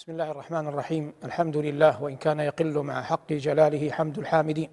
بسم 0.00 0.12
الله 0.12 0.30
الرحمن 0.30 0.66
الرحيم 0.68 1.12
الحمد 1.24 1.56
لله 1.56 2.02
وإن 2.02 2.16
كان 2.16 2.40
يقل 2.40 2.78
مع 2.78 3.02
حق 3.02 3.32
جلاله 3.32 3.90
حمد 3.90 4.18
الحامدين 4.18 4.70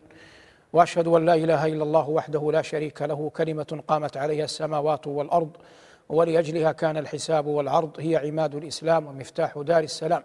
وأشهد 0.73 1.07
أن 1.07 1.25
لا 1.25 1.35
إله 1.35 1.65
إلا 1.65 1.83
الله 1.83 2.09
وحده 2.09 2.51
لا 2.51 2.61
شريك 2.61 3.01
له 3.01 3.29
كلمة 3.29 3.83
قامت 3.87 4.17
عليها 4.17 4.43
السماوات 4.45 5.07
والأرض 5.07 5.49
ولأجلها 6.09 6.71
كان 6.71 6.97
الحساب 6.97 7.45
والعرض 7.47 7.99
هي 7.99 8.15
عماد 8.15 8.55
الإسلام 8.55 9.07
ومفتاح 9.07 9.57
دار 9.57 9.83
السلام 9.83 10.23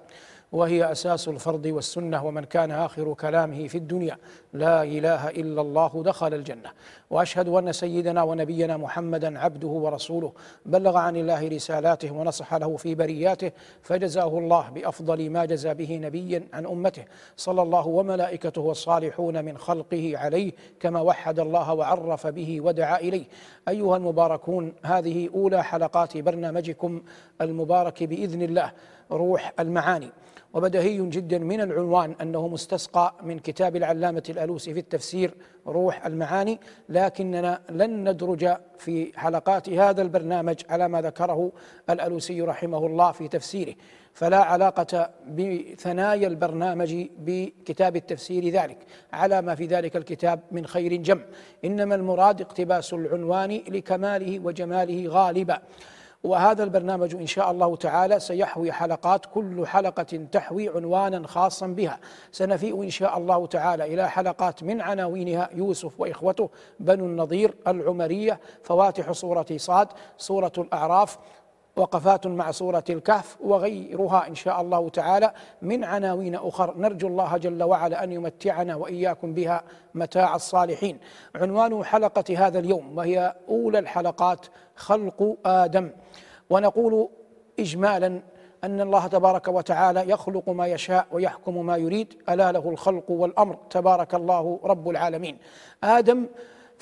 وهي 0.53 0.93
أساس 0.93 1.29
الفرض 1.29 1.67
والسنة 1.67 2.25
ومن 2.25 2.45
كان 2.45 2.71
اخر 2.71 3.15
كلامه 3.15 3.69
في 3.69 3.79
الدنيا 3.79 4.19
لا 4.53 4.83
اله 4.83 5.29
الا 5.29 5.61
الله 5.61 6.03
دخل 6.05 6.35
الجنه 6.35 6.71
وأشهد 7.13 7.49
أن 7.49 7.73
سيدنا 7.73 8.23
ونبينا 8.23 8.77
محمدا 8.77 9.39
عبده 9.39 9.69
ورسوله. 9.69 10.33
بلغ 10.67 10.97
عن 10.97 11.17
الله 11.17 11.49
رسالاته 11.49 12.13
ونصح 12.13 12.55
له 12.55 12.77
في 12.77 12.95
برياته 12.95 13.53
فجزاه 13.83 14.39
الله 14.39 14.71
بأفضل 14.71 15.31
ما 15.31 15.45
جزى 15.45 15.75
به 15.75 15.97
نبيا 15.97 16.45
عن 16.53 16.67
أمته. 16.67 17.05
صلى 17.37 17.63
الله 17.63 17.89
وملائكته 17.89 18.61
والصالحون 18.61 19.45
من 19.45 19.59
خلقه 19.59 20.13
عليه 20.19 20.53
كما 20.81 21.01
وحد 21.01 21.41
الله 21.41 21.75
وعرف 21.75 22.27
به 22.27 22.61
ودعا 22.61 22.99
إليه. 22.99 23.25
أيها 23.69 23.97
المباركون 23.97 24.73
هذه 24.83 25.29
أولى 25.35 25.65
حلقات 25.65 26.17
برنامجكم 26.17 27.03
المبارك 27.41 28.03
بإذن 28.03 28.43
الله. 28.43 28.73
روح 29.13 29.53
المعاني. 29.61 30.11
وبدهي 30.55 30.97
جدا 30.97 31.39
من 31.39 31.61
العنوان 31.61 32.15
أنه 32.21 32.49
مستسقى 32.49 33.15
من 33.23 33.39
كتاب 33.39 33.77
العلامة 33.77 34.23
الألوسي 34.29 34.75
في 34.75 34.81
التفسير 34.81 35.35
روح 35.67 36.07
المعاني 36.07 36.61
لكننا 36.89 37.61
لن 37.71 38.09
ندرج 38.09 38.57
في 38.79 39.19
حلقات 39.19 39.69
هذا 39.69 40.03
البرنامج 40.03 40.57
على 40.69 40.89
ما 40.89 41.01
ذكره 41.01 41.53
الألوسي 41.91 42.43
رحمه 42.43 42.87
الله 42.87 43.13
في 43.13 43.29
تفسيره. 43.29 43.75
فلا 44.15 44.39
علاقة 44.39 45.11
بثنايا 45.29 46.29
البرنامج 46.29 47.07
بكتاب 47.19 47.97
التفسير 47.97 48.49
ذلك 48.49 48.79
على 49.13 49.43
ما 49.43 49.55
في 49.55 49.67
ذلك 49.67 49.97
الكتاب 49.97 50.41
من 50.51 50.67
خير 50.67 50.97
جم. 50.97 51.21
إنما 51.65 51.95
المراد 51.95 52.41
اقتباس 52.41 52.93
العنوان 52.93 53.51
لكماله 53.69 54.41
وجماله 54.41 55.09
غالبا. 55.09 55.63
وهذا 56.25 56.65
البرنامج 56.65 57.15
إن 57.15 57.27
شاء 57.27 57.51
الله 57.51 57.77
تعالى 57.77 58.21
سيحوي 58.21 58.73
حلقات 58.73 59.27
كل 59.27 59.67
حلقة 59.67 60.03
تحوي 60.33 60.69
عنوانا 60.69 61.27
خاصا 61.27 61.67
بها. 61.67 61.99
سنفيء 62.33 62.83
إن 62.83 62.91
شاء 62.91 63.19
الله 63.19 63.47
تعالى 63.47 63.95
إلى 63.95 64.11
حلقات 64.11 64.63
من 64.63 64.81
عناوينها 64.81 65.49
يوسف 65.55 66.01
وإخوته 66.01 66.51
بنو 66.81 67.05
النضير 67.05 67.55
العمرية 67.67 68.41
فواتح 68.63 69.13
سورة 69.13 69.47
صاد 69.57 69.89
سورة 70.19 70.53
الأعراف. 70.59 71.19
وقفات 71.77 72.27
مع 72.27 72.51
سورة 72.51 72.85
الكهف 72.91 73.37
وغيرها 73.41 74.29
إن 74.29 74.35
شاء 74.35 74.61
الله 74.61 74.89
تعالى. 74.89 75.33
من 75.63 75.85
عناوين 75.85 76.35
أخر 76.35 76.75
نرجو 76.77 77.09
الله 77.09 77.37
جل 77.37 77.63
وعلا 77.63 78.05
أن 78.05 78.13
يمتعنا 78.13 78.77
وإياكم 78.77 79.35
بها 79.35 79.63
متاع 79.95 80.35
الصالحين. 80.35 80.99
عنوان 81.35 81.85
حلقة 81.85 82.47
هذا 82.47 82.59
اليوم 82.59 82.99
وهي 82.99 83.35
أولى 83.49 83.79
الحلقات 83.79 84.47
خلق 84.77 85.37
آدم. 85.47 85.91
ونقول 86.51 87.09
إجمالا 87.59 88.23
أن 88.65 88.81
الله 88.81 89.07
تبارك 89.07 89.49
وتعالى 89.49 90.11
يخلق 90.11 90.49
ما 90.49 90.67
يشاء 90.67 91.07
ويحكم 91.13 91.67
ما 91.67 91.77
يريد. 91.77 92.15
ألا 92.29 92.53
له 92.53 92.71
الخلق 92.71 93.11
والأمر. 93.11 93.57
تبارك 93.71 94.15
الله 94.15 94.61
رب 94.65 94.89
العالمين. 94.89 95.39
آدم 95.85 96.27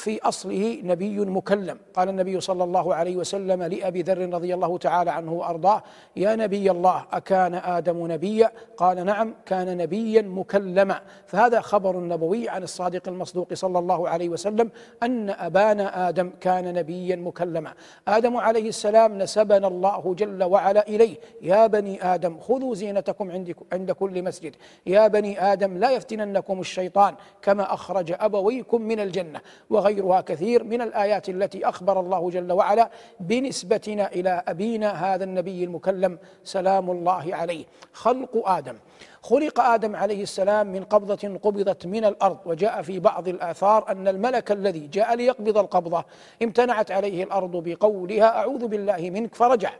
في 0.01 0.20
أصله 0.23 0.81
نبي 0.84 1.19
مكلم. 1.20 1.79
قال 1.95 2.09
النبي 2.09 2.41
صلى 2.41 2.65
الله 2.65 2.95
عليه 2.95 3.17
وسلم 3.17 3.62
لأبي 3.62 4.03
ذر 4.03 4.34
رضي 4.34 4.55
الله 4.55 4.79
تعالى 4.79 5.11
عنه 5.11 5.33
وأرضاه 5.33 5.83
يا 6.17 6.37
نبي 6.37 6.70
الله 6.70 7.05
أكان 7.12 7.55
آدم 7.55 8.12
نبيا؟ 8.12 8.51
قال 8.77 9.06
نعم 9.06 9.34
كان 9.47 9.77
نبيا 9.77 10.23
مكلما. 10.23 11.01
فهذا 11.27 11.61
خبر 11.61 11.97
نبوي 12.01 12.48
عن 12.48 12.62
الصادق 12.62 13.09
المصدوق 13.09 13.55
صلى 13.55 13.78
الله 13.78 14.09
عليه 14.09 14.28
وسلم 14.28 14.71
أن 15.03 15.31
أبانا 15.31 16.09
آدم 16.09 16.31
كان 16.41 16.75
نبيا 16.75 17.17
مكلما. 17.17 17.72
آدم 18.09 18.37
عليه 18.37 18.69
السلام 18.69 19.19
نسبنا 19.19 19.67
الله 19.67 20.15
جل 20.19 20.43
وعلا 20.43 20.88
إليه. 20.88 21.17
يا 21.43 21.67
بني 21.67 22.15
آدم 22.15 22.41
خذوا 22.41 22.75
زينتكم 22.75 23.31
عند 23.72 23.91
كل 23.91 24.22
مسجد. 24.22 24.56
يا 24.87 25.09
بني 25.09 25.53
آدم 25.53 25.78
لا 25.78 25.91
يفتننكم 25.91 26.61
الشيطان 26.61 27.15
كما 27.43 27.75
أخرج 27.75 28.15
أبويكم 28.21 28.82
من 28.82 29.00
الجنة. 29.00 29.41
وغير 29.71 29.90
وغيرها 29.91 30.21
كثير 30.21 30.65
من 30.65 30.83
الآيات 30.83 31.28
التي 31.28 31.69
أخبر 31.69 32.01
الله 32.01 32.31
جل 32.31 32.53
وعلا 32.53 32.91
بنسبتنا 33.21 34.12
إلى 34.12 34.43
أبينا 34.49 35.15
هذا 35.15 35.25
النبي 35.25 35.65
المكلم 35.65 36.19
سلام 36.45 36.91
الله 36.91 37.34
عليه. 37.34 37.65
خلق 37.93 38.49
آدم. 38.49 38.77
خلق 39.23 39.61
آدم 39.61 39.97
عليه 39.97 40.23
السلام 40.23 40.67
من 40.67 40.84
قبضة 40.84 41.39
قبضت 41.43 41.87
من 41.87 42.05
الأرض 42.05 42.39
وجاء 42.47 42.83
في 42.83 42.99
بعض 42.99 43.29
الآثار 43.29 43.89
أن 43.89 44.09
الملك 44.09 44.53
الذي 44.53 44.87
جاء 44.87 45.15
ليقبض 45.15 45.59
القبضة 45.59 46.05
امتنعت 46.43 46.91
عليه 46.91 47.25
الأرض 47.25 47.56
بقولها 47.56 48.39
أعوذ 48.39 48.67
بالله 48.67 49.11
منك 49.11 49.34
فرجع. 49.34 49.71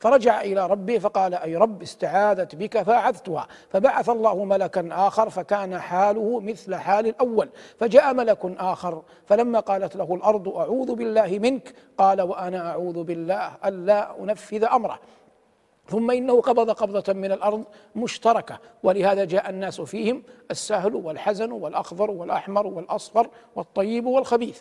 فرجع 0.00 0.40
إلى 0.40 0.66
ربه 0.66 0.98
فقال 0.98 1.34
أي 1.34 1.56
رب 1.56 1.82
استعاذت 1.82 2.54
بك 2.54 2.82
فأعذتها. 2.82 3.48
فبعث 3.70 4.08
الله 4.08 4.44
ملكا 4.44 4.88
آخر 4.92 5.30
فكان 5.30 5.78
حاله 5.78 6.40
مثل 6.40 6.74
حال 6.74 7.06
الأول. 7.06 7.48
فجاء 7.78 8.14
ملك 8.14 8.38
آخر 8.44 9.02
فلما 9.26 9.60
قالت 9.60 9.96
له 9.96 10.14
الأرض 10.14 10.48
أعوذ 10.48 10.94
بالله 10.94 11.38
منك. 11.38 11.74
قال 11.98 12.22
وأنا 12.22 12.70
أعوذ 12.70 13.02
بالله 13.02 13.52
ألا 13.64 14.20
أنفذ 14.20 14.64
أمره. 14.64 14.98
ثم 15.86 16.10
إنه 16.10 16.40
قبض 16.40 16.70
قبضة 16.70 17.12
من 17.12 17.32
الأرض 17.32 17.64
مشتركة. 17.96 18.58
ولهذا 18.82 19.24
جاء 19.24 19.50
الناس 19.50 19.80
فيهم 19.80 20.22
السهل 20.50 20.94
والحزن 20.94 21.52
والأخضر 21.52 22.10
والأحمر 22.10 22.66
والأصفر 22.66 23.28
والطيب 23.56 24.06
والخبيث. 24.06 24.60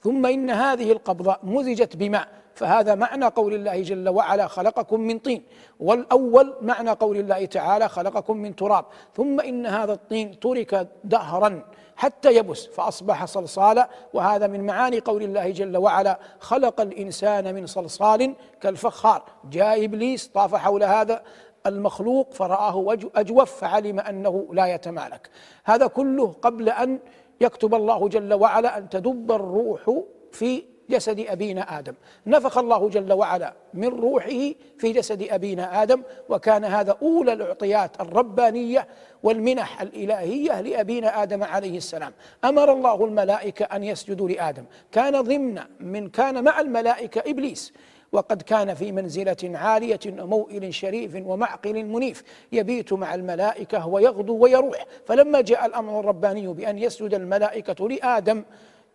ثم 0.00 0.26
إن 0.26 0.50
هذه 0.50 0.92
القبضة 0.92 1.36
مزجت 1.42 1.96
بماء. 1.96 2.28
فهذا 2.56 2.94
معنى 2.94 3.24
قول 3.24 3.54
الله 3.54 3.82
جل 3.82 4.08
وعلا 4.08 4.46
خلقكم 4.46 5.00
من 5.00 5.18
طين. 5.18 5.42
والأول 5.80 6.54
معنى 6.62 6.90
قول 6.90 7.16
الله 7.16 7.44
تعالى 7.44 7.88
خلقكم 7.88 8.36
من 8.36 8.56
تراب. 8.56 8.84
ثم 9.14 9.40
إن 9.40 9.66
هذا 9.66 9.92
الطين 9.92 10.40
ترك 10.40 10.88
دهرا 11.04 11.64
حتى 11.96 12.36
يبس 12.36 12.66
فأصبح 12.66 13.24
صلصالا. 13.24 13.88
وهذا 14.14 14.46
من 14.46 14.66
معاني 14.66 15.00
قول 15.00 15.22
الله 15.22 15.50
جل 15.50 15.76
وعلا 15.76 16.18
خلق 16.40 16.80
الإنسان 16.80 17.54
من 17.54 17.66
صلصال 17.66 18.34
كالفخار. 18.60 19.22
جاء 19.50 19.84
إبليس 19.84 20.28
طاف 20.28 20.54
حول 20.54 20.82
هذا 20.82 21.22
المخلوق 21.66 22.32
فرآه 22.32 22.96
أجوف 23.16 23.60
فعلم 23.60 24.00
أنه 24.00 24.48
لا 24.52 24.66
يتمالك. 24.66 25.30
هذا 25.64 25.86
كله 25.86 26.32
قبل 26.42 26.68
أن 26.68 26.98
يكتب 27.40 27.74
الله 27.74 28.08
جل 28.08 28.34
وعلا 28.34 28.78
أن 28.78 28.88
تدب 28.88 29.32
الروح 29.32 30.00
في 30.32 30.75
جسد 30.90 31.20
أبينا 31.20 31.78
آدم. 31.78 31.94
نفخ 32.26 32.58
الله 32.58 32.88
جل 32.88 33.12
وعلا 33.12 33.52
من 33.74 33.88
روحه 33.88 34.52
في 34.78 34.92
جسد 34.92 35.22
أبينا 35.30 35.82
آدم 35.82 36.02
وكان 36.28 36.64
هذا 36.64 36.96
أولى 37.02 37.32
الأعطيات 37.32 38.00
الربانية 38.00 38.86
والمنح 39.22 39.82
الإلهية 39.82 40.60
لأبينا 40.60 41.22
آدم 41.22 41.44
عليه 41.44 41.76
السلام. 41.76 42.12
أمر 42.44 42.72
الله 42.72 43.04
الملائكة 43.04 43.64
أن 43.64 43.84
يسجدوا 43.84 44.28
لآدم. 44.28 44.64
كان 44.92 45.20
ضمن 45.20 45.60
من 45.80 46.08
كان 46.08 46.44
مع 46.44 46.60
الملائكة 46.60 47.30
إبليس 47.30 47.72
وقد 48.12 48.42
كان 48.42 48.74
في 48.74 48.92
منزلة 48.92 49.36
عالية 49.44 50.00
وموئل 50.06 50.74
شريف 50.74 51.16
ومعقل 51.26 51.84
منيف 51.84 52.22
يبيت 52.52 52.92
مع 52.92 53.14
الملائكة 53.14 53.86
ويغدو 53.86 54.36
ويروح. 54.36 54.86
فلما 55.06 55.40
جاء 55.40 55.66
الأمر 55.66 56.00
الرباني 56.00 56.46
بأن 56.46 56.78
يسجد 56.78 57.14
الملائكة 57.14 57.88
لآدم 57.88 58.44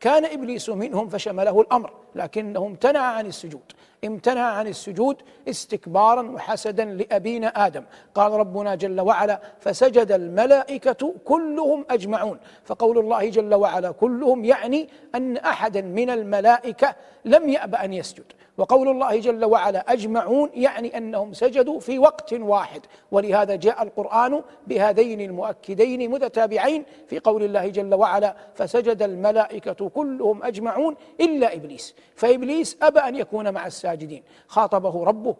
كان 0.01 0.25
إبليس 0.25 0.69
منهم 0.69 1.09
فشمله 1.09 1.61
الأمر. 1.61 1.91
لكنه 2.15 2.65
امتنع 2.65 2.99
عن 2.99 3.25
السجود. 3.25 3.71
امتنع 4.05 4.41
عن 4.41 4.67
السجود 4.67 5.17
استكبارا 5.49 6.21
وحسدا 6.21 6.85
لأبينا 6.85 7.47
آدم. 7.47 7.83
قال 8.15 8.31
ربنا 8.31 8.75
جل 8.75 9.01
وعلا 9.01 9.41
فسجد 9.59 10.11
الملائكة 10.11 11.13
كلهم 11.25 11.85
أجمعون. 11.89 12.39
فقول 12.63 12.97
الله 12.97 13.29
جل 13.29 13.55
وعلا 13.55 13.91
كلهم 13.91 14.45
يعني 14.45 14.89
أن 15.15 15.37
احدا 15.37 15.81
من 15.81 16.09
الملائكة 16.09 16.95
لم 17.25 17.49
يأب 17.49 17.75
أن 17.75 17.93
يسجد. 17.93 18.25
وقول 18.57 18.87
الله 18.89 19.19
جل 19.19 19.45
وعلا 19.45 19.93
أجمعون 19.93 20.49
يعني 20.53 20.97
أنهم 20.97 21.33
سجدوا 21.33 21.79
في 21.79 21.99
وقت 21.99 22.33
واحد. 22.33 22.81
ولهذا 23.11 23.55
جاء 23.55 23.83
القرآن 23.83 24.41
بهذين 24.67 25.21
المؤكدين 25.21 26.11
متتابعين 26.11 26.85
في 27.07 27.19
قول 27.19 27.43
الله 27.43 27.67
جل 27.67 27.95
وعلا 27.95 28.35
فسجد 28.55 29.03
الملائكة 29.03 29.89
كلهم 29.89 30.43
أجمعون 30.43 30.95
إلا 31.21 31.55
إبليس. 31.55 31.95
فإبليس 32.15 32.77
أبى 32.81 32.99
أن 32.99 33.15
يكون 33.15 33.53
مع 33.53 33.67
الساجدين. 33.67 34.23
خاطبه 34.47 35.03
ربه 35.03 35.35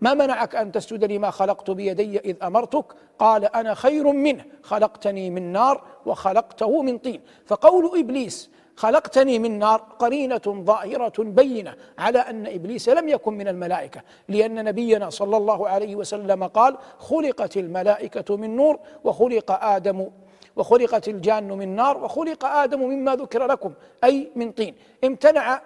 ما 0.00 0.14
منعك 0.14 0.54
أن 0.54 0.72
تسجد 0.72 1.04
لما 1.04 1.30
خلقت 1.30 1.70
بيدي 1.70 2.18
إذ 2.18 2.36
أمرتك. 2.42 2.84
قال 3.18 3.44
أنا 3.44 3.74
خير 3.74 4.12
منه 4.12 4.44
خلقتني 4.62 5.30
من 5.30 5.52
نار 5.52 5.82
وخلقته 6.06 6.82
من 6.82 6.98
طين. 6.98 7.20
فقول 7.46 7.98
إبليس 7.98 8.50
خلقتني 8.76 9.38
من 9.38 9.58
نار 9.58 9.80
قرينة 9.98 10.40
ظاهرة 10.46 11.12
بينة 11.18 11.74
على 11.98 12.18
أن 12.18 12.46
إبليس 12.46 12.88
لم 12.88 13.08
يكن 13.08 13.34
من 13.34 13.48
الملائكة 13.48 14.00
لأن 14.28 14.64
نبينا 14.64 15.10
صلى 15.10 15.36
الله 15.36 15.68
عليه 15.68 15.96
وسلم 15.96 16.44
قال 16.44 16.76
خلقت 16.98 17.56
الملائكة 17.56 18.36
من 18.36 18.56
نور 18.56 18.78
وخلق 19.04 19.64
آدم 19.64 20.10
وخلقت 20.56 21.08
الجان 21.08 21.48
من 21.48 21.76
نار 21.76 22.04
وخلق 22.04 22.44
آدم 22.44 22.80
مما 22.80 23.16
ذكر 23.16 23.46
لكم 23.46 23.72
أي 24.04 24.30
من 24.36 24.52
طين. 24.52 24.74
امتنع 25.04 25.60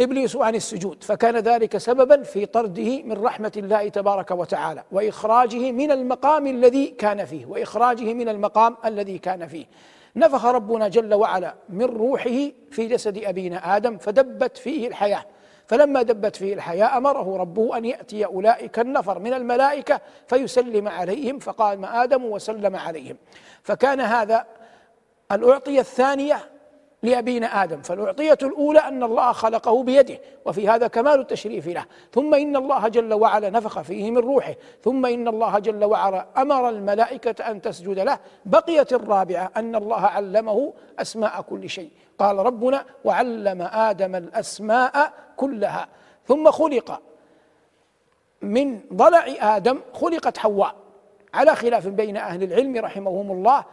إبليس 0.00 0.36
عن 0.36 0.54
السجود 0.54 1.04
فكان 1.04 1.36
ذلك 1.36 1.78
سببا 1.78 2.22
في 2.22 2.46
طرده 2.46 3.02
من 3.02 3.12
رحمة 3.12 3.52
الله 3.56 3.88
تبارك 3.88 4.30
وتعالى 4.30 4.84
وإخراجه 4.92 5.72
من 5.72 5.90
المقام 5.90 6.46
الذي 6.46 6.86
كان 6.86 7.24
فيه 7.24 7.46
وإخراجه 7.46 8.14
من 8.14 8.28
المقام 8.28 8.76
الذي 8.84 9.18
كان 9.18 9.46
فيه. 9.46 9.66
نفخ 10.16 10.44
ربنا 10.44 10.88
جل 10.88 11.14
وعلا 11.14 11.54
من 11.68 11.84
روحه 11.84 12.50
في 12.70 12.86
جسد 12.86 13.24
أبينا 13.24 13.76
آدم 13.76 13.98
فدبت 13.98 14.58
فيه 14.58 14.88
الحياة. 14.88 15.24
فلما 15.66 16.02
دبت 16.02 16.36
فيه 16.36 16.54
الحياة 16.54 16.96
أمره 16.96 17.36
ربه 17.36 17.78
أن 17.78 17.84
يأتي 17.84 18.24
أولئك 18.24 18.78
النفر 18.78 19.18
من 19.18 19.34
الملائكة 19.34 20.00
فيسلم 20.26 20.88
عليهم 20.88 21.38
فقام 21.38 21.84
آدم 21.84 22.24
وسلم 22.24 22.76
عليهم. 22.76 23.16
فكان 23.62 24.00
هذا 24.00 24.46
الأعطية 25.32 25.80
الثانية 25.80 26.38
لأبينا 27.02 27.62
آدم 27.62 27.82
فالأعطية 27.82 28.38
الأولى 28.42 28.78
أن 28.78 29.02
الله 29.02 29.32
خلقه 29.32 29.82
بيده 29.82 30.18
وفي 30.44 30.68
هذا 30.68 30.86
كمال 30.86 31.20
التشريف 31.20 31.66
له. 31.66 31.84
ثم 32.12 32.34
إن 32.34 32.56
الله 32.56 32.88
جل 32.88 33.14
وعلا 33.14 33.50
نفخ 33.50 33.80
فيه 33.80 34.10
من 34.10 34.18
روحه 34.18 34.54
ثم 34.84 35.06
إن 35.06 35.28
الله 35.28 35.58
جل 35.58 35.84
وعلا 35.84 36.26
أمر 36.36 36.68
الملائكة 36.68 37.50
أن 37.50 37.62
تسجد 37.62 37.98
له. 37.98 38.18
بقيت 38.44 38.92
الرابعة 38.92 39.50
أن 39.56 39.74
الله 39.74 40.00
علمه 40.00 40.72
أسماء 40.98 41.40
كل 41.40 41.68
شيء. 41.68 41.90
قال 42.18 42.36
ربنا 42.36 42.84
وعلم 43.04 43.62
آدم 43.62 44.14
الأسماء 44.16 45.12
كلها. 45.36 45.88
ثم 46.28 46.50
خلق. 46.50 47.00
من 48.42 48.80
ضلع 48.92 49.26
آدم 49.40 49.80
خلقت 49.92 50.38
حواء. 50.38 50.74
على 51.34 51.54
خلاف 51.54 51.86
بين 51.86 52.16
أهل 52.16 52.42
العلم 52.42 52.76
رحمهم 52.76 53.32
الله 53.32 53.64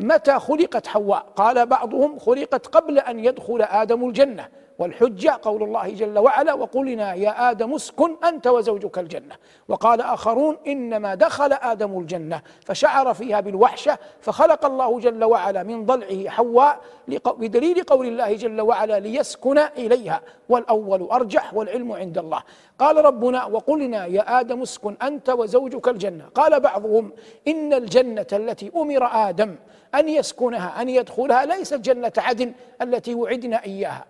متى 0.00 0.38
خلقت 0.38 0.86
حواء؟ 0.86 1.26
قال 1.36 1.66
بعضهم 1.66 2.18
خلقت 2.18 2.66
قبل 2.66 2.98
أن 2.98 3.24
يدخل 3.24 3.62
آدم 3.62 4.08
الجنة. 4.08 4.48
والحجة 4.80 5.38
قول 5.42 5.62
الله 5.62 5.88
جل 5.88 6.18
وعلا 6.18 6.52
وقلنا 6.54 7.14
يا 7.14 7.50
آدم 7.50 7.74
اسكن 7.74 8.16
أنت 8.24 8.46
وزوجك 8.46 8.98
الجنة. 8.98 9.34
وقال 9.68 10.00
آخرون 10.00 10.56
إنما 10.66 11.14
دخل 11.14 11.52
آدم 11.52 11.98
الجنة 11.98 12.42
فشعر 12.64 13.14
فيها 13.14 13.40
بالوحشة 13.40 13.98
فخلق 14.20 14.64
الله 14.64 15.00
جل 15.00 15.24
وعلا 15.24 15.62
من 15.62 15.86
ضلعه 15.86 16.28
حواء 16.28 16.80
بدليل 17.26 17.82
قول 17.82 18.06
الله 18.06 18.36
جل 18.36 18.60
وعلا 18.60 19.00
ليسكن 19.00 19.58
إليها 19.58 20.20
والأول 20.48 21.02
أرجح 21.02 21.54
والعلم 21.54 21.92
عند 21.92 22.18
الله. 22.18 22.42
قال 22.78 23.04
ربنا 23.04 23.44
وقلنا 23.44 24.06
يا 24.06 24.40
آدم 24.40 24.62
اسكن 24.62 24.96
أنت 25.02 25.30
وزوجك 25.30 25.88
الجنة. 25.88 26.24
قال 26.34 26.60
بعضهم 26.60 27.12
إن 27.48 27.72
الجنة 27.72 28.26
التي 28.32 28.72
أمر 28.76 29.08
آدم 29.12 29.56
أن 29.94 30.08
يسكنها 30.08 30.82
أن 30.82 30.88
يدخلها 30.88 31.44
ليست 31.44 31.74
جنة 31.74 32.12
عدن 32.18 32.52
التي 32.82 33.14
وعدنا 33.14 33.64
إياها. 33.64 34.04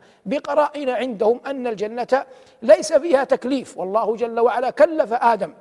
بقرائن 0.60 0.90
عندهم 0.90 1.40
أن 1.46 1.66
الجنة 1.66 2.24
ليس 2.62 2.92
فيها 2.92 3.24
تكليف. 3.24 3.78
والله 3.78 4.16
جل 4.16 4.40
وعلا 4.40 4.70
كلف 4.70 5.12
آدم 5.12 5.54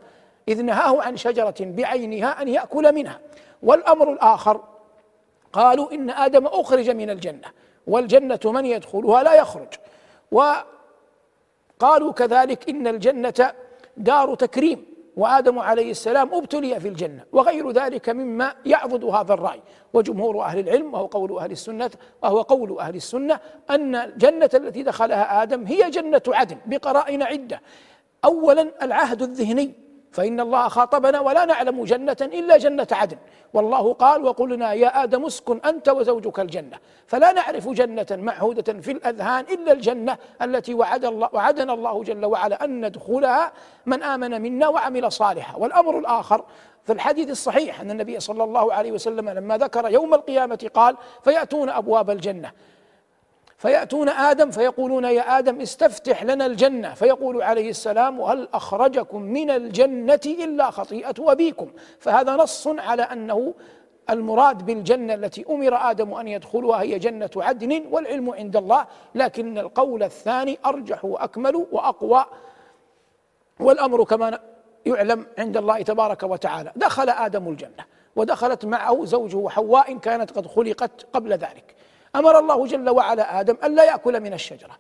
إذ 0.48 0.62
نهاه 0.62 1.02
عن 1.02 1.18
شجرة 1.18 1.56
بعينها 1.60 2.42
أن 2.42 2.48
يأكل 2.48 2.96
منها. 2.96 3.20
والأمر 3.64 4.14
الآخر 4.14 4.64
قالوا 5.54 5.92
إن 5.92 6.10
آدم 6.10 6.46
أخرج 6.46 6.90
من 6.90 7.10
الجنة 7.10 7.48
والجنة 7.88 8.40
من 8.46 8.66
يدخلها 8.66 9.24
لا 9.24 9.34
يخرج. 9.34 9.68
وقالوا 10.32 12.12
كذلك 12.14 12.70
إن 12.70 12.88
الجنة 12.88 13.54
دار 13.98 14.36
تكريم. 14.36 14.86
وآدم 15.20 15.60
عليه 15.60 15.92
السلام 15.92 16.34
ابتلي 16.34 16.80
في 16.80 16.88
الجنة 16.88 17.24
وغير 17.32 17.72
ذلك 17.72 18.10
مما 18.10 18.56
يعضد 18.66 19.04
هذا 19.04 19.34
الرأي. 19.34 19.62
وجمهور 19.94 20.42
أهل 20.42 20.60
العلم 20.60 20.94
وهو 20.94 21.06
قول 21.06 21.38
أهل 21.38 21.52
السنة 21.52 21.92
وهو 22.24 22.42
قول 22.42 22.80
أهل 22.80 22.96
السنة 22.96 23.40
أن 23.70 23.96
الجنة 23.96 24.50
التي 24.54 24.84
دخلها 24.84 25.44
آدم 25.44 25.66
هي 25.66 25.90
جنة 25.90 26.22
عدن 26.28 26.58
بقرائن 26.66 27.24
عدة. 27.24 27.62
أولا 28.26 28.72
العهد 28.82 29.22
الذهني. 29.22 29.89
فإن 30.12 30.40
الله 30.40 30.68
خاطبنا 30.68 31.20
ولا 31.20 31.46
نعلم 31.46 31.84
جنة 31.84 32.18
إلا 32.22 32.58
جنة 32.58 32.88
عدن. 32.92 33.18
والله 33.54 33.94
قال 33.94 34.26
وقلنا 34.26 34.74
يا 34.74 35.04
آدم 35.04 35.26
اسكن 35.26 35.60
أنت 35.66 35.90
وزوجك 35.90 36.40
الجنة. 36.40 36.78
فلا 37.08 37.32
نعرف 37.32 37.68
جنة 37.68 38.08
معهودة 38.12 38.74
في 38.74 38.92
الأذهان 38.92 39.46
إلا 39.52 39.72
الجنة 39.72 40.18
التي 40.42 40.74
وعد 40.74 41.06
الله 41.06 41.30
وعدنا 41.34 41.74
الله 41.74 42.04
جل 42.04 42.26
وعلا 42.26 42.64
أن 42.64 42.86
ندخلها 42.86 43.52
من 43.86 44.04
آمن 44.04 44.42
منا 44.42 44.68
وعمل 44.68 45.12
صالحا. 45.12 45.58
والأمر 45.58 46.00
الآخر 46.00 46.46
في 46.84 46.94
الحديث 46.94 47.30
الصحيح 47.30 47.82
أن 47.82 47.92
النبي 47.92 48.20
صلى 48.20 48.44
الله 48.44 48.74
عليه 48.74 48.92
وسلم 48.92 49.30
لما 49.30 49.58
ذكر 49.58 49.90
يوم 49.90 50.14
القيامة 50.14 50.70
قال 50.74 50.98
فيأتون 51.24 51.70
أبواب 51.70 52.10
الجنة. 52.10 52.52
فيأتون 53.60 54.10
آدم 54.10 54.52
فيقولون 54.52 55.04
يا 55.04 55.40
آدم 55.40 55.62
استفتح 55.62 56.24
لنا 56.24 56.46
الجنة. 56.46 56.94
فيقول 56.94 57.42
عليه 57.42 57.70
السلام 57.70 58.20
وهل 58.20 58.48
أخرجكم 58.54 59.22
من 59.22 59.50
الجنة 59.50 60.20
إلا 60.26 60.72
خطيئة 60.72 61.16
أبيكم؟ 61.20 61.72
فهذا 62.00 62.36
نص 62.36 62.68
على 62.68 63.02
أنه 63.02 63.54
المراد 64.10 64.66
بالجنة 64.66 65.14
التي 65.14 65.46
أمر 65.50 65.92
آدم 65.92 66.14
أن 66.14 66.28
يدخلها 66.28 66.82
هي 66.82 67.00
جنة 67.00 67.30
عدن 67.36 67.84
والعلم 67.92 68.30
عند 68.30 68.56
الله 68.58 68.86
لكن 69.16 69.58
القول 69.58 70.04
الثاني 70.04 70.60
أرجح 70.66 71.06
وأكمل 71.06 71.66
وأقوى. 71.72 72.26
والأمر 73.60 74.04
كما 74.04 74.40
يعلم 74.86 75.26
عند 75.38 75.58
الله 75.58 75.82
تبارك 75.82 76.24
وتعالى. 76.24 76.72
دخل 76.76 77.10
آدم 77.10 77.48
الجنة 77.48 77.86
ودخلت 78.16 78.66
معه 78.66 79.06
زوجه 79.06 79.50
حواء 79.50 79.98
كانت 79.98 80.32
قد 80.32 80.48
خلقت 80.48 81.06
قبل 81.14 81.32
ذلك. 81.32 81.79
أمر 82.16 82.40
الله 82.40 82.68
جل 82.68 82.90
وعلا 82.90 83.40
آدم 83.40 83.58
الا 83.64 83.84
يأكل 83.84 84.20
من 84.20 84.34
الشجرة. 84.34 84.78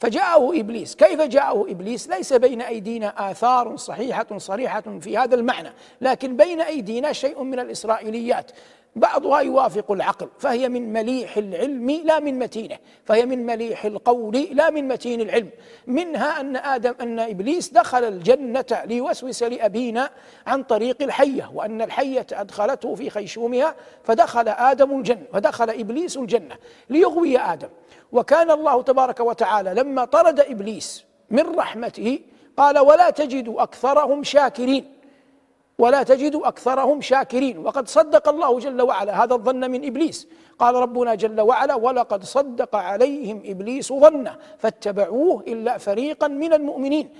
فجاءه 0.00 0.60
إبليس. 0.60 0.96
كيف 0.96 1.20
جاءه 1.20 1.66
إبليس؟ 1.68 2.08
ليس 2.08 2.32
بين 2.32 2.62
أيدينا 2.62 3.30
آثار 3.30 3.76
صحيحة 3.76 4.38
صريحة 4.38 4.98
في 5.00 5.18
هذا 5.18 5.34
المعنى 5.34 5.72
لكن 6.00 6.36
بين 6.36 6.60
أيدينا 6.60 7.12
شيء 7.12 7.42
من 7.42 7.58
الإسرائيليات. 7.58 8.50
بعضها 8.96 9.40
يوافق 9.40 9.92
العقل 9.92 10.28
فهي 10.38 10.68
من 10.68 10.92
مليح 10.92 11.36
العلم 11.36 11.90
لا 11.90 12.20
من 12.20 12.38
متينه 12.38 12.78
فهي 13.04 13.26
من 13.26 13.46
مليح 13.46 13.84
القول 13.84 14.48
لا 14.52 14.70
من 14.70 14.88
متين 14.88 15.20
العلم. 15.20 15.50
منها 15.86 16.40
أن 16.40 16.56
آدم 16.56 16.94
أن 17.00 17.18
إبليس 17.20 17.68
دخل 17.68 18.04
الجنة 18.04 18.82
ليوسوس 18.84 19.42
لأبينا 19.42 20.10
عن 20.46 20.62
طريق 20.62 21.02
الحية 21.02 21.50
وأن 21.54 21.82
الحية 21.82 22.26
أدخلته 22.32 22.94
في 22.94 23.10
خيشومها 23.10 23.74
فدخل 24.04 24.48
آدم 24.48 24.98
الجنة 24.98 25.24
فدخل 25.32 25.70
إبليس 25.70 26.16
الجنة 26.16 26.56
ليغوي 26.90 27.38
آدم. 27.38 27.68
وكان 28.12 28.50
الله 28.50 28.82
تبارك 28.82 29.20
وتعالى 29.20 29.74
لما 29.74 30.04
طرد 30.04 30.40
إبليس 30.40 31.04
من 31.30 31.56
رحمته 31.56 32.18
قال 32.56 32.78
ولا 32.78 33.10
تجد 33.10 33.54
أكثرهم 33.58 34.22
شاكرين. 34.22 35.01
ولا 35.78 36.02
تجد 36.02 36.34
أكثرهم 36.34 37.00
شاكرين. 37.00 37.58
وقد 37.58 37.88
صدق 37.88 38.28
الله 38.28 38.58
جل 38.58 38.82
وعلا. 38.82 39.24
هذا 39.24 39.34
الظن 39.34 39.70
من 39.70 39.84
إبليس. 39.86 40.28
قال 40.58 40.74
ربنا 40.74 41.14
جل 41.14 41.40
وعلا 41.40 41.74
ولقد 41.74 42.24
صدق 42.24 42.76
عليهم 42.76 43.42
إبليس 43.44 43.92
ظنه 43.92 44.36
فاتبعوه 44.58 45.44
إلا 45.46 45.78
فريقا 45.78 46.28
من 46.28 46.52
المؤمنين. 46.52 47.10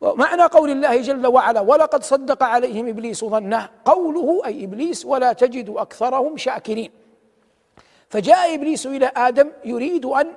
ومعنى 0.00 0.42
قول 0.42 0.70
الله 0.70 1.00
جل 1.00 1.26
وعلا 1.26 1.60
ولقد 1.60 2.02
صدق 2.02 2.42
عليهم 2.42 2.88
إبليس 2.88 3.24
ظنه 3.24 3.68
قوله 3.84 4.42
أي 4.46 4.64
إبليس 4.64 5.06
ولا 5.06 5.32
تجد 5.32 5.70
أكثرهم 5.70 6.36
شاكرين. 6.36 6.90
فجاء 8.08 8.54
إبليس 8.54 8.86
إلى 8.86 9.12
آدم 9.16 9.52
يريد 9.64 10.04
أن 10.04 10.32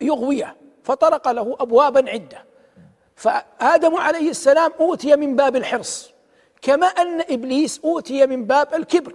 يغويه 0.00 0.56
فطرق 0.82 1.30
له 1.30 1.56
ابوابا 1.60 2.10
عدة. 2.10 2.44
فآدم 3.16 3.96
عليه 3.96 4.30
السلام 4.30 4.70
أوتي 4.80 5.16
من 5.16 5.36
باب 5.36 5.56
الحرص. 5.56 6.13
كما 6.64 6.86
أن 6.86 7.20
إبليس 7.20 7.80
أوتي 7.84 8.26
من 8.26 8.44
باب 8.44 8.74
الكبر. 8.74 9.14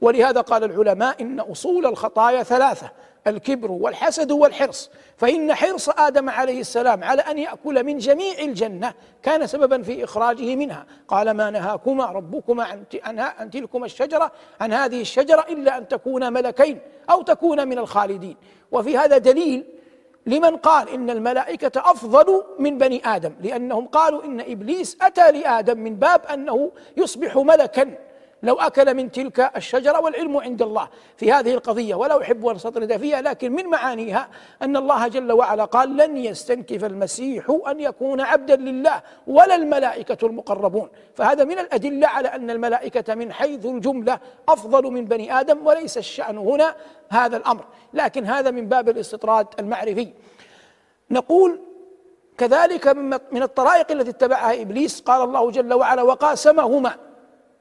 ولهذا 0.00 0.40
قال 0.40 0.64
العلماء 0.64 1.22
إن 1.22 1.40
أصول 1.40 1.86
الخطايا 1.86 2.42
ثلاثة 2.42 2.90
الكبر 3.26 3.70
والحسد 3.70 4.32
والحرص. 4.32 4.90
فإن 5.16 5.54
حرص 5.54 5.88
آدم 5.88 6.30
عليه 6.30 6.60
السلام 6.60 7.04
على 7.04 7.22
أن 7.22 7.38
يأكل 7.38 7.84
من 7.84 7.98
جميع 7.98 8.38
الجنة 8.38 8.94
كان 9.22 9.46
سببا 9.46 9.82
في 9.82 10.04
إخراجه 10.04 10.56
منها. 10.56 10.86
قال 11.08 11.30
ما 11.30 11.50
نهاكما 11.50 12.04
ربكما 12.04 12.64
عن 13.04 13.18
عن 13.18 13.50
تلكما 13.50 13.86
الشجرة 13.86 14.32
عن 14.60 14.72
هذه 14.72 15.00
الشجرة 15.00 15.46
إلا 15.48 15.78
أن 15.78 15.88
تكونا 15.88 16.30
ملكين 16.30 16.78
أو 17.10 17.22
تكونا 17.22 17.64
من 17.64 17.78
الخالدين. 17.78 18.36
وفي 18.72 18.98
هذا 18.98 19.18
دليل 19.18 19.64
لمن 20.26 20.56
قال 20.56 20.88
إن 20.88 21.10
الملائكة 21.10 21.80
أفضل 21.80 22.44
من 22.58 22.78
بني 22.78 23.02
آدم 23.04 23.32
لأنهم 23.40 23.86
قالوا 23.86 24.24
إن 24.24 24.40
إبليس 24.40 24.98
أتى 25.02 25.32
لآدم 25.32 25.78
من 25.78 25.94
باب 25.94 26.26
أنه 26.26 26.72
يصبح 26.96 27.36
ملكا. 27.36 28.05
لو 28.42 28.54
أكل 28.54 28.94
من 28.94 29.10
تلك 29.10 29.56
الشجرة 29.56 30.00
والعلم 30.00 30.36
عند 30.36 30.62
الله 30.62 30.88
في 31.16 31.32
هذه 31.32 31.54
القضية 31.54 31.94
ولا 31.94 32.22
أحب 32.22 32.46
أن 32.46 32.56
أستطرد 32.56 32.96
فيها 32.96 33.22
لكن 33.22 33.52
من 33.52 33.66
معانيها 33.66 34.28
أن 34.62 34.76
الله 34.76 35.08
جل 35.08 35.32
وعلا 35.32 35.64
قال 35.64 35.96
لن 35.96 36.16
يستنكف 36.16 36.84
المسيح 36.84 37.58
أن 37.68 37.80
يكون 37.80 38.20
عبدا 38.20 38.56
لله 38.56 39.02
ولا 39.26 39.54
الملائكة 39.54 40.26
المقربون. 40.26 40.88
فهذا 41.14 41.44
من 41.44 41.58
الأدلة 41.58 42.08
على 42.08 42.28
أن 42.28 42.50
الملائكة 42.50 43.14
من 43.14 43.32
حيث 43.32 43.66
الجملة 43.66 44.18
أفضل 44.48 44.92
من 44.92 45.04
بني 45.04 45.40
آدم 45.40 45.66
وليس 45.66 45.98
الشأن 45.98 46.38
هنا 46.38 46.74
هذا 47.08 47.36
الأمر. 47.36 47.64
لكن 47.94 48.24
هذا 48.24 48.50
من 48.50 48.68
باب 48.68 48.88
الاستطراد 48.88 49.46
المعرفي. 49.58 50.12
نقول 51.10 51.60
كذلك 52.38 52.88
من 53.32 53.42
الطرائق 53.42 53.90
التي 53.92 54.10
اتبعها 54.10 54.62
إبليس 54.62 55.00
قال 55.00 55.22
الله 55.22 55.50
جل 55.50 55.74
وعلا 55.74 56.02
وقاسمهما 56.02 57.05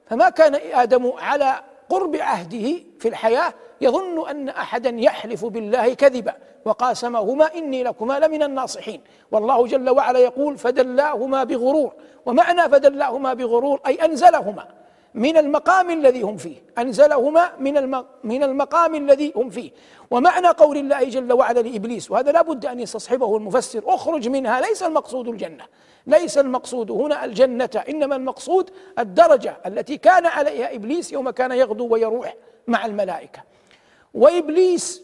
فما 0.10 0.30
كان 0.30 0.56
آدم 0.56 1.12
على 1.18 1.62
قرب 1.90 2.16
عهده 2.16 2.74
في 3.00 3.08
الحياة 3.08 3.54
يظن 3.82 4.30
أن 4.30 4.50
أحدا 4.50 4.90
يحلف 4.90 5.46
بالله 5.46 5.94
كذبا 5.94 6.34
وقاسمهما 6.66 7.54
إني 7.56 7.84
لكما 7.84 8.20
لمن 8.20 8.44
الناصحين. 8.44 9.02
والله 9.32 9.68
جل 9.68 9.90
وعلا 9.90 10.20
يقول 10.20 10.58
فدلاهما 10.58 11.44
بغرور. 11.44 11.94
ومعنى 12.26 12.62
فدلاهما 12.62 13.34
بغرور 13.34 13.80
أي 13.88 13.96
أنزلهما 13.96 14.68
من 15.14 15.38
المقام 15.38 15.90
الذي 15.90 16.22
هم 16.22 16.38
فيه. 16.38 16.56
أنزلهما 16.78 17.52
من 17.60 18.04
من 18.24 18.44
المقام 18.44 18.96
الذي 18.96 19.34
هم 19.36 19.50
فيه. 19.50 19.72
ومعنى 20.12 20.48
قول 20.48 20.78
الله 20.78 21.04
جل 21.04 21.34
وعلا 21.34 21.60
لإبليس 21.60 22.12
وهذا 22.12 22.32
لا 22.32 22.42
بد 22.42 22.66
أن 22.66 22.80
يستصحبه 22.80 23.38
المفسر 23.38 23.84
اخرج 23.86 24.28
منها 24.28 24.62
ليس 24.62 24.84
المقصود 24.84 25.28
الجنة. 25.28 25.64
ليس 26.08 26.38
المقصود 26.38 26.92
هنا 26.92 27.26
الجنة 27.26 27.84
إنما 27.90 28.16
المقصود 28.16 28.70
الدرجة 29.00 29.58
التي 29.66 29.98
كان 29.98 30.26
عليها 30.26 30.76
إبليس 30.76 31.12
يوم 31.12 31.30
كان 31.30 31.52
يغدو 31.52 31.88
ويروح 31.88 32.36
مع 32.68 32.86
الملائكة. 32.86 33.44
وإبليس 34.14 35.04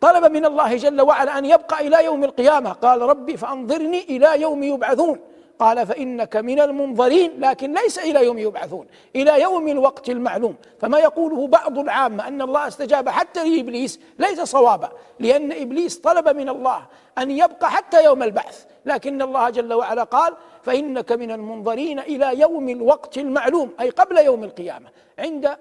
طلب 0.00 0.32
من 0.32 0.44
الله 0.44 0.76
جل 0.76 1.00
وعلا 1.00 1.38
أن 1.38 1.44
يبقى 1.44 1.86
إلى 1.86 2.04
يوم 2.04 2.24
القيامة. 2.24 2.72
قال 2.72 3.02
ربي 3.02 3.36
فأنظرني 3.36 4.00
إلى 4.00 4.40
يوم 4.40 4.62
يبعثون. 4.62 5.20
قال 5.58 5.86
فإنك 5.86 6.36
من 6.36 6.60
المنظرين 6.60 7.40
لكن 7.40 7.74
ليس 7.74 7.98
إلى 7.98 8.24
يوم 8.24 8.38
يبعثون 8.38 8.86
إلى 9.16 9.40
يوم 9.42 9.68
الوقت 9.68 10.08
المعلوم. 10.10 10.56
فما 10.80 10.98
يقوله 10.98 11.46
بعض 11.46 11.78
العامة 11.78 12.28
أن 12.28 12.42
الله 12.42 12.68
استجاب 12.68 13.08
حتى 13.08 13.50
لإبليس 13.56 14.00
ليس 14.18 14.40
صوابا 14.40 14.88
لأن 15.20 15.52
إبليس 15.52 15.98
طلب 15.98 16.28
من 16.28 16.48
الله 16.48 16.86
أن 17.18 17.30
يبقى 17.30 17.70
حتى 17.70 18.04
يوم 18.04 18.22
البعث. 18.22 18.64
لكن 18.86 19.22
الله 19.22 19.50
جل 19.50 19.72
وعلا 19.72 20.02
قال 20.02 20.34
فإنك 20.62 21.12
من 21.12 21.30
المنظرين 21.30 21.98
إلى 21.98 22.40
يوم 22.40 22.68
الوقت 22.68 23.18
المعلوم 23.18 23.70
أي 23.80 23.90
قبل 23.90 24.18
يوم 24.18 24.44
القيامة 24.44 24.88
عند 25.18 25.56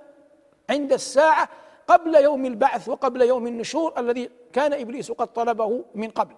عند 0.69 0.93
الساعة 0.93 1.49
قبل 1.87 2.15
يوم 2.15 2.45
البعث 2.45 2.89
وقبل 2.89 3.21
يوم 3.21 3.47
النشور 3.47 3.93
الذي 3.97 4.29
كان 4.53 4.73
إبليس 4.73 5.11
قد 5.11 5.27
طلبه 5.27 5.83
من 5.95 6.09
قبل. 6.09 6.33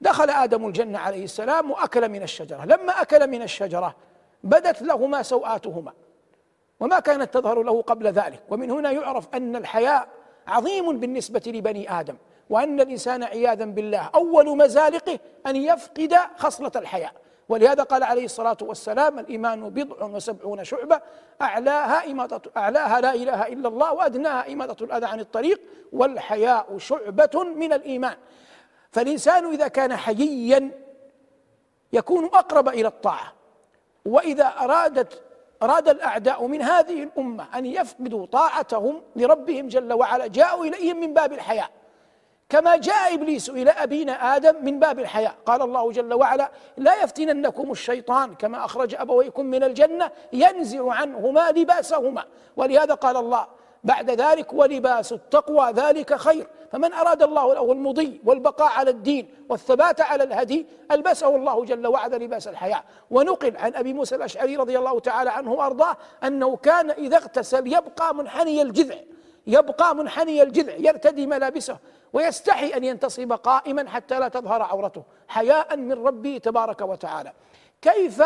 دخل 0.00 0.30
آدم 0.30 0.66
الجنة 0.66 0.98
عليه 0.98 1.24
السلام 1.24 1.70
وأكل 1.70 2.08
من 2.08 2.22
الشجرة. 2.22 2.64
لما 2.64 3.02
أكل 3.02 3.30
من 3.30 3.42
الشجرة 3.42 3.94
بدت 4.44 4.82
لهما 4.82 5.22
سوآتهما 5.22 5.92
وما 6.80 7.00
كانت 7.00 7.34
تظهر 7.34 7.62
له 7.62 7.82
قبل 7.82 8.06
ذلك. 8.06 8.42
ومن 8.48 8.70
هنا 8.70 8.90
يعرف 8.90 9.28
أن 9.34 9.56
الحياء 9.56 10.08
عظيم 10.46 11.00
بالنسبة 11.00 11.42
لبني 11.46 12.00
آدم 12.00 12.16
وأن 12.50 12.80
الإنسان 12.80 13.22
عياذا 13.22 13.64
بالله 13.64 14.10
أول 14.14 14.56
مزالقه 14.56 15.18
أن 15.46 15.56
يفقد 15.56 16.14
خصلة 16.36 16.72
الحياء. 16.76 17.12
ولهذا 17.48 17.82
قال 17.82 18.02
عليه 18.02 18.24
الصلاة 18.24 18.56
والسلام 18.62 19.18
الإيمان 19.18 19.70
بضع 19.70 20.06
وسبعون 20.06 20.64
شعبة 20.64 21.00
أعلاها 21.42 22.02
أعلاها 22.56 23.00
لا 23.00 23.14
إله 23.14 23.46
إلا 23.46 23.68
الله 23.68 23.92
وأدناها 23.92 24.52
إماطة 24.52 24.84
الأذى 24.84 25.06
عن 25.06 25.20
الطريق 25.20 25.60
والحياء 25.92 26.78
شعبة 26.78 27.44
من 27.56 27.72
الإيمان. 27.72 28.16
فالإنسان 28.94 29.50
إذا 29.50 29.68
كان 29.68 29.96
حييا 29.96 30.70
يكون 31.92 32.24
أقرب 32.24 32.68
إلى 32.68 32.88
الطاعة. 32.88 33.32
وإذا 34.04 34.46
أرادت 34.46 35.22
أراد 35.62 35.88
الأعداء 35.88 36.46
من 36.46 36.62
هذه 36.62 37.02
الأمة 37.02 37.46
أن 37.58 37.66
يفقدوا 37.66 38.26
طاعتهم 38.26 39.02
لربهم 39.16 39.68
جل 39.68 39.92
وعلا 39.92 40.26
جاءوا 40.26 40.64
إليهم 40.64 41.00
من 41.00 41.14
باب 41.14 41.32
الحياء. 41.32 41.70
كما 42.48 42.76
جاء 42.76 43.14
إبليس 43.14 43.50
إلى 43.50 43.70
أبينا 43.70 44.36
آدم 44.36 44.64
من 44.64 44.78
باب 44.78 44.98
الحياء. 44.98 45.34
قال 45.46 45.62
الله 45.62 45.92
جل 45.92 46.14
وعلا 46.14 46.50
لا 46.76 47.02
يفتننكم 47.02 47.70
الشيطان 47.70 48.34
كما 48.34 48.64
أخرج 48.64 48.94
أبويكم 48.94 49.46
من 49.46 49.62
الجنة 49.62 50.10
ينزع 50.32 50.92
عنهما 50.92 51.50
لباسهما. 51.50 52.24
ولهذا 52.56 52.94
قال 52.94 53.16
الله 53.16 53.46
بعد 53.84 54.10
ذلك 54.10 54.52
ولباس 54.52 55.12
التقوى 55.12 55.70
ذلك 55.70 56.14
خير. 56.14 56.46
فمن 56.72 56.92
أراد 56.92 57.22
الله 57.22 57.54
له 57.54 57.72
المضي 57.72 58.20
والبقاء 58.24 58.68
على 58.68 58.90
الدين 58.90 59.28
والثبات 59.48 60.00
على 60.00 60.24
الهدي 60.24 60.66
ألبسه 60.90 61.36
الله 61.36 61.64
جل 61.64 61.86
وعلا 61.86 62.16
لباس 62.16 62.48
الحياة. 62.48 62.82
ونقل 63.10 63.56
عن 63.56 63.74
أبي 63.74 63.92
موسى 63.92 64.14
الأشعري 64.14 64.56
رضي 64.56 64.78
الله 64.78 65.00
تعالى 65.00 65.30
عنه 65.30 65.52
وأرضاه 65.52 65.96
أنه 66.24 66.56
كان 66.56 66.90
إذا 66.90 67.16
اغتسل 67.16 67.66
يبقى 67.66 68.14
منحني 68.14 68.62
الجذع 68.62 68.96
يبقى 69.46 69.96
منحني 69.96 70.42
الجذع 70.42 70.74
يرتدي 70.74 71.26
ملابسه 71.26 71.78
ويستحي 72.12 72.76
أن 72.76 72.84
ينتصب 72.84 73.32
قائما 73.32 73.90
حتى 73.90 74.18
لا 74.18 74.28
تظهر 74.28 74.62
عورته. 74.62 75.02
حياء 75.28 75.76
من 75.76 76.06
ربه 76.06 76.38
تبارك 76.38 76.80
وتعالى. 76.80 77.32
كيف 77.82 78.22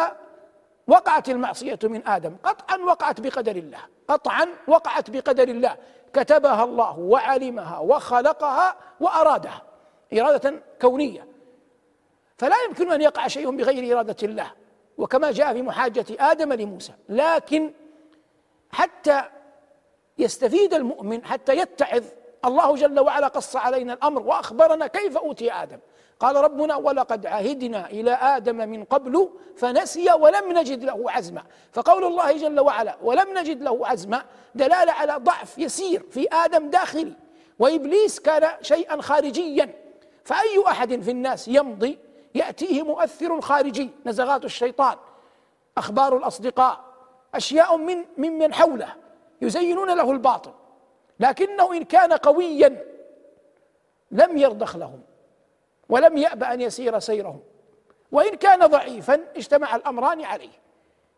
وقعت 0.88 1.28
المعصية 1.28 1.78
من 1.82 2.08
آدم. 2.08 2.36
قطعا 2.44 2.76
وقعت 2.76 3.20
بقدر 3.20 3.56
الله. 3.56 3.80
قطعا 4.08 4.48
وقعت 4.68 5.10
بقدر 5.10 5.48
الله. 5.48 5.76
كتبها 6.12 6.64
الله 6.64 6.98
وعلمها 6.98 7.78
وخلقها 7.78 8.76
وأرادها. 9.00 9.62
إرادة 10.12 10.62
كونية. 10.80 11.26
فلا 12.36 12.56
يمكن 12.68 12.92
أن 12.92 13.02
يقع 13.02 13.28
شيء 13.28 13.56
بغير 13.56 13.96
إرادة 13.96 14.16
الله. 14.22 14.52
وكما 14.98 15.32
جاء 15.32 15.52
في 15.52 15.62
محاجة 15.62 16.06
آدم 16.20 16.52
لموسى. 16.52 16.92
لكن 17.08 17.72
حتى 18.70 19.22
يستفيد 20.18 20.74
المؤمن 20.74 21.24
حتى 21.24 21.56
يتعظ 21.56 22.04
الله 22.44 22.76
جل 22.76 23.00
وعلا 23.00 23.28
قص 23.28 23.56
علينا 23.56 23.92
الأمر 23.92 24.22
وأخبرنا 24.22 24.86
كيف 24.86 25.16
أوتي 25.16 25.52
آدم. 25.52 25.78
قال 26.20 26.36
ربنا 26.36 26.76
ولقد 26.76 27.26
عهدنا 27.26 27.90
إلى 27.90 28.10
آدم 28.10 28.56
من 28.56 28.84
قبل 28.84 29.28
فنسي 29.56 30.12
ولم 30.12 30.52
نجد 30.52 30.84
له 30.84 31.10
عزما. 31.10 31.42
فقول 31.72 32.04
الله 32.04 32.32
جل 32.32 32.60
وعلا 32.60 32.96
ولم 33.02 33.38
نجد 33.38 33.62
له 33.62 33.86
عزما 33.86 34.22
دلالة 34.54 34.92
على 34.92 35.16
ضعف 35.16 35.58
يسير 35.58 36.02
في 36.10 36.28
آدم 36.32 36.70
داخلي. 36.70 37.12
وإبليس 37.58 38.20
كان 38.20 38.48
شيئا 38.62 39.00
خارجيا. 39.00 39.74
فأي 40.24 40.64
أحد 40.66 41.00
في 41.00 41.10
الناس 41.10 41.48
يمضي 41.48 41.98
يأتيه 42.34 42.82
مؤثر 42.82 43.40
خارجي 43.40 43.90
نزغات 44.06 44.44
الشيطان 44.44 44.96
أخبار 45.78 46.16
الأصدقاء 46.16 46.84
أشياء 47.34 47.76
من 47.76 48.04
ممن 48.16 48.54
حوله 48.54 48.94
يزينون 49.42 49.96
له 49.96 50.10
الباطل 50.10 50.52
لكنه 51.20 51.72
إن 51.72 51.84
كان 51.84 52.12
قويا 52.12 52.84
لم 54.10 54.38
يرضخ 54.38 54.76
لهم. 54.76 55.00
ولم 55.88 56.16
يأب 56.16 56.44
أن 56.44 56.60
يسير 56.60 56.98
سيرهم. 56.98 57.40
وإن 58.12 58.34
كان 58.34 58.66
ضعيفا 58.66 59.20
اجتمع 59.36 59.76
الأمران 59.76 60.24
عليه. 60.24 60.58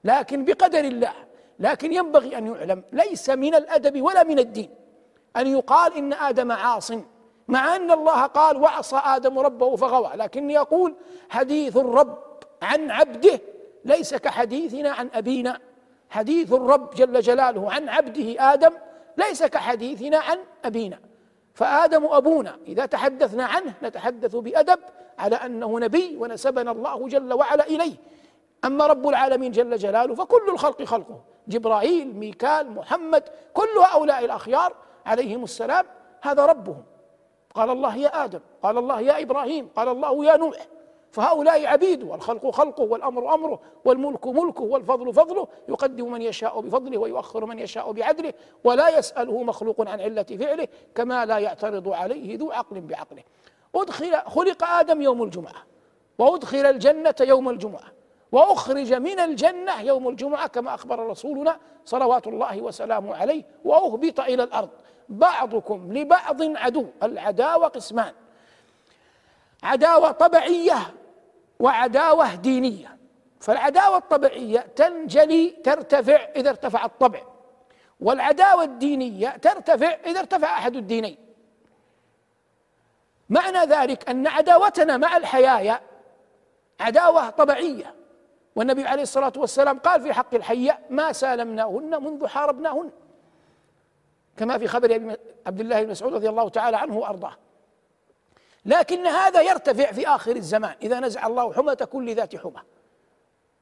لكن 0.05 0.45
بقدر 0.45 0.79
الله 0.79 1.13
لكن 1.59 1.93
ينبغي 1.93 2.39
أن 2.39 2.47
يعلم 2.47 2.83
ليس 2.93 3.31
من 3.31 3.55
الأدب 3.55 4.03
ولا 4.03 4.23
من 4.23 4.39
الدين 4.39 4.71
أن 5.37 5.47
يقال 5.47 5.97
إن 5.97 6.13
آدم 6.13 6.53
عاص 6.53 6.93
مع 7.49 7.77
أن 7.77 7.91
الله 7.91 8.27
قال 8.27 8.57
وعصى 8.57 9.01
آدم 9.05 9.39
ربه 9.39 9.77
فغوى 9.77 10.17
لكن 10.17 10.51
يقول 10.51 10.95
حديث 11.31 11.77
الرب 11.77 12.19
عن 12.63 12.91
عبده 12.91 13.41
ليس 13.85 14.15
كحديثنا 14.15 14.91
عن 14.91 15.11
أبينا. 15.15 15.61
حديث 16.11 16.53
الرب 16.53 16.95
جل 16.95 17.21
جلاله 17.21 17.73
عن 17.73 17.89
عبده 17.89 18.53
آدم 18.53 18.71
ليس 19.17 19.45
كحديثنا 19.45 20.19
عن 20.19 20.39
أبينا 20.65 20.99
فآدم 21.61 22.07
أبونا 22.07 22.57
إذا 22.67 22.87
تحدثنا 22.87 23.45
عنه 23.45 23.75
نتحدث 23.83 24.37
بأدب 24.37 24.79
على 25.19 25.37
أنه 25.37 25.79
نبي 25.79 26.17
ونسبنا 26.17 26.71
الله 26.71 27.09
جل 27.09 27.33
وعلا 27.33 27.67
إليه. 27.67 27.95
أما 28.65 28.87
رب 28.87 29.09
العالمين 29.09 29.53
جل 29.53 29.77
جلاله 29.77 30.15
فكل 30.15 30.43
الخلق 30.49 30.83
خلقه 30.83 31.21
جبرائيل 31.49 32.17
ميكال 32.17 32.71
محمد 32.71 33.23
كل 33.53 33.79
هؤلاء 33.93 34.25
الأخيار 34.25 34.75
عليهم 35.07 35.45
السلام 35.45 35.87
هذا 36.23 36.47
ربهم. 36.47 36.83
قال 37.55 37.71
الله 37.71 37.97
يا 37.97 38.25
آدم 38.25 38.41
قال 38.63 38.79
الله 38.79 39.01
يا 39.01 39.23
إبراهيم 39.23 39.69
قال 39.77 39.89
الله 39.89 40.25
يا 40.25 40.37
نوح. 40.37 40.57
فهؤلاء 41.13 41.67
عبيده 41.67 42.07
والخلق 42.07 42.51
خلقه 42.51 42.83
والأمر 42.83 43.35
أمره 43.35 43.61
والملك 43.85 44.27
ملكه 44.27 44.63
والفضل 44.63 45.15
فضله. 45.15 45.49
يقدم 45.69 46.13
من 46.13 46.23
يشاء 46.23 46.61
بفضله 46.61 46.99
ويؤخر 46.99 47.47
من 47.47 47.59
يشاء 47.59 47.93
بعدله. 47.93 48.33
ولا 48.65 48.99
يسأله 48.99 49.43
مخلوق 49.43 49.89
عن 49.89 50.01
علة 50.01 50.23
فعله 50.23 50.69
كما 50.95 51.27
لا 51.27 51.39
يعترض 51.39 51.89
عليه 51.89 52.39
ذو 52.39 52.53
عقل 52.53 52.81
بعقله. 52.81 53.23
أدخل 53.75 54.17
خلق 54.17 54.65
آدم 54.65 55.03
يوم 55.03 55.23
الجمعة 55.23 55.63
وأدخل 56.19 56.67
الجنة 56.67 57.15
يوم 57.21 57.49
الجمعة 57.49 57.93
وأخرج 58.33 58.93
من 58.93 59.21
الجنة 59.21 59.81
يوم 59.81 60.09
الجمعة 60.09 60.47
كما 60.47 60.75
أخبر 60.75 61.07
رسولنا 61.07 61.59
صلوات 61.85 62.27
الله 62.27 62.63
وسلامه 62.63 63.17
عليه 63.17 63.45
وأهبط 63.65 64.21
إلى 64.21 64.43
الأرض. 64.43 64.69
بعضكم 65.09 65.93
لبعض 65.93 66.43
عدو 66.43 66.87
العداوة 67.03 67.69
قسمان. 67.69 68.13
عداوة 69.63 70.11
طبيعيه 70.11 70.95
وعداوة 71.61 72.35
دينية. 72.35 72.97
فالعداوة 73.41 73.97
الطبيعية 73.97 74.61
تنجلي 74.61 75.51
ترتفع 75.51 76.29
إذا 76.37 76.51
ارتفع 76.51 76.85
الطبع. 76.85 77.21
والعداوة 78.01 78.65
الدينية 78.65 79.29
ترتفع 79.29 79.97
إذا 80.07 80.21
ارتفع 80.21 80.59
أحد 80.59 80.77
الدينين. 80.77 81.17
معنى 83.31 83.59
ذلك 83.59 84.09
أن 84.09 84.27
عداوتنا 84.27 84.97
مع 84.97 85.17
الحيايا 85.17 85.81
عداوة 86.81 87.31
طبيعية. 87.31 87.95
والنبي 88.57 88.87
عليه 88.87 89.03
الصلاة 89.03 89.33
والسلام 89.37 89.79
قال 89.79 90.01
في 90.01 90.13
حق 90.13 90.35
الحية 90.35 90.79
ما 90.91 91.13
سالمناهن 91.13 92.03
منذ 92.05 92.27
حاربناهن. 92.27 92.91
كما 94.37 94.59
في 94.59 94.67
خبر 94.67 95.17
عبد 95.47 95.61
الله 95.61 95.83
بن 95.83 95.91
مسعود 95.91 96.15
رضي 96.15 96.29
الله 96.29 96.49
تعالى 96.49 96.77
عنه 96.77 96.99
وأرضاه. 96.99 97.37
لكن 98.65 99.07
هذا 99.07 99.43
يرتفع 99.43 99.93
في 99.93 100.09
آخر 100.09 100.37
الزمان 100.37 100.75
إذا 100.83 101.01
نزع 101.01 101.27
الله 101.27 101.53
حمة 101.53 101.89
كل 101.93 102.15
ذات 102.15 102.37
حمى 102.37 102.63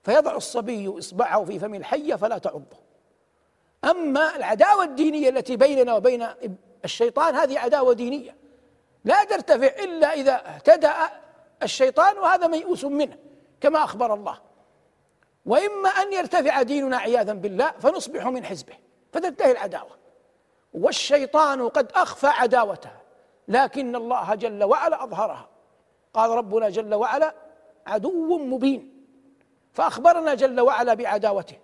فيضع 0.03 0.37
الصبي 0.37 0.99
إصبعه 0.99 1.45
في 1.45 1.59
فم 1.59 1.75
الحية 1.75 2.15
فلا 2.15 2.39
تعضه. 2.39 2.77
أما 3.85 4.37
العداوة 4.37 4.85
الدينية 4.85 5.29
التي 5.29 5.57
بيننا 5.57 5.95
وبين 5.95 6.27
الشيطان 6.85 7.35
هذه 7.35 7.59
عداوة 7.59 7.93
دينية. 7.93 8.37
لا 9.05 9.25
ترتفع 9.25 9.85
إلا 9.85 10.15
إذا 10.15 10.43
اهتدأ 10.47 10.95
الشيطان 11.63 12.19
وهذا 12.19 12.47
ميؤوس 12.47 12.85
منه 12.85 13.17
كما 13.61 13.85
أخبر 13.85 14.15
الله. 14.15 14.39
وإما 15.47 15.89
أن 15.89 16.13
يرتفع 16.13 16.63
ديننا 16.63 16.97
عياذا 16.97 17.33
بالله 17.33 17.71
فنصبح 17.81 18.27
من 18.27 18.45
حزبه. 18.45 18.75
فتنتهي 19.13 19.51
العداوة. 19.51 19.99
والشيطان 20.75 21.69
قد 21.69 21.93
أخفى 21.95 22.27
عداوتها 22.27 22.98
لكن 23.49 23.97
الله 23.97 24.35
جل 24.35 24.65
وعلا 24.65 25.05
أظهرها. 25.05 25.49
قال 26.15 26.31
ربنا 26.31 26.69
جل 26.69 26.95
وعلا 26.95 27.35
عدو 27.87 28.39
مبين. 28.39 29.05
فأخبرنا 29.73 30.35
جل 30.35 30.61
وعلا 30.61 30.95
بعداوته. 30.95 31.57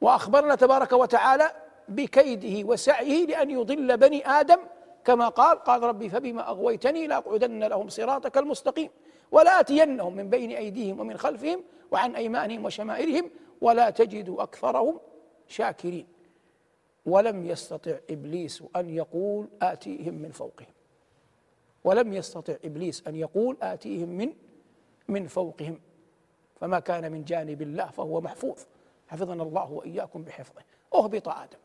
وأخبرنا 0.00 0.54
تبارك 0.54 0.92
وتعالى 0.92 1.50
بكيده 1.88 2.68
وسعيه 2.68 3.26
لأن 3.26 3.50
يضل 3.50 3.96
بني 3.96 4.28
آدم 4.28 4.58
كما 5.04 5.28
قال 5.28 5.58
قال 5.58 5.82
ربي 5.82 6.08
فبما 6.08 6.48
أغويتني 6.48 7.06
لأقعدن 7.06 7.64
لهم 7.64 7.88
صراطك 7.88 8.38
المستقيم. 8.38 8.90
ولاتينهم 9.32 10.16
من 10.16 10.30
بين 10.30 10.50
أيديهم 10.50 11.00
ومن 11.00 11.16
خلفهم 11.16 11.64
وعن 11.90 12.14
أيمانهم 12.14 12.64
وشمائلهم 12.64 13.30
ولا 13.60 13.90
تجد 13.90 14.36
أكثرهم 14.38 15.00
شاكرين. 15.48 16.15
ولم 17.06 17.46
يستطع 17.46 17.98
إبليس 18.10 18.62
أن 18.76 18.90
يقول 18.90 19.48
آتيهم 19.62 20.14
من 20.14 20.30
فوقهم. 20.30 20.72
ولم 21.84 22.12
يستطع 22.12 22.54
إبليس 22.64 23.06
أن 23.06 23.16
يقول 23.16 23.56
آتيهم 23.62 24.08
من 24.08 24.32
من 25.08 25.26
فوقهم. 25.26 25.80
فما 26.60 26.80
كان 26.80 27.12
من 27.12 27.24
جانب 27.24 27.62
الله 27.62 27.86
فهو 27.86 28.20
محفوظ. 28.20 28.58
حفظنا 29.08 29.42
الله 29.42 29.72
وإياكم 29.72 30.22
بحفظه. 30.22 30.62
أهبط 30.94 31.28
آدم 31.28 31.58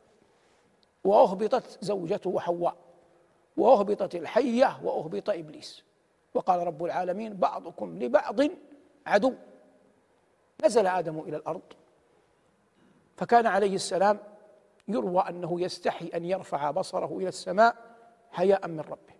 وأهبطت 1.03 1.77
زوجته 1.81 2.39
حواء 2.39 2.75
وأهبطت 3.57 4.15
الحية 4.15 4.79
وأهبط 4.83 5.29
إبليس. 5.29 5.83
وقال 6.33 6.67
رب 6.67 6.85
العالمين 6.85 7.33
بعضكم 7.33 7.99
لبعض 7.99 8.39
عدو. 9.05 9.33
نزل 10.65 10.87
آدم 10.87 11.19
إلى 11.19 11.37
الأرض 11.37 11.61
فكان 13.17 13.45
عليه 13.45 13.75
السلام 13.75 14.19
يروى 14.93 15.21
أنه 15.29 15.61
يستحي 15.61 16.07
أن 16.07 16.25
يرفع 16.25 16.71
بصره 16.71 17.17
إلى 17.17 17.27
السماء 17.27 17.75
حياء 18.31 18.67
من 18.67 18.79
ربه. 18.79 19.13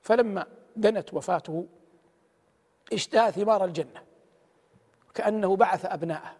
فلما 0.00 0.46
دنت 0.76 1.14
وفاته 1.14 1.66
اشتهى 2.92 3.32
ثمار 3.32 3.64
الجنة 3.64 4.02
كأنه 5.14 5.56
بعث 5.56 5.84
أبناءه. 5.84 6.36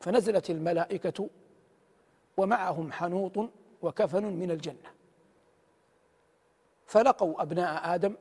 فنزلت 0.00 0.50
الملائكة 0.50 1.28
ومعهم 2.36 2.92
حنوط 2.92 3.50
وكفن 3.82 4.24
من 4.24 4.50
الجنة. 4.50 4.92
فلقوا 6.86 7.42
أبناء 7.42 7.94
آدم 7.94 8.14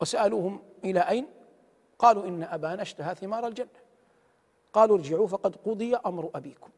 وسألوهم 0.00 0.62
إلى 0.84 1.00
أين؟ 1.00 1.26
قالوا 1.98 2.28
إن 2.28 2.42
أبانا 2.42 2.82
اشتهى 2.82 3.14
ثمار 3.14 3.46
الجنة. 3.46 3.83
قالوا 4.74 4.96
ارجعوا 4.96 5.26
فقد 5.26 5.56
قضي 5.56 5.96
أمر 5.96 6.30
أبيكم. 6.34 6.70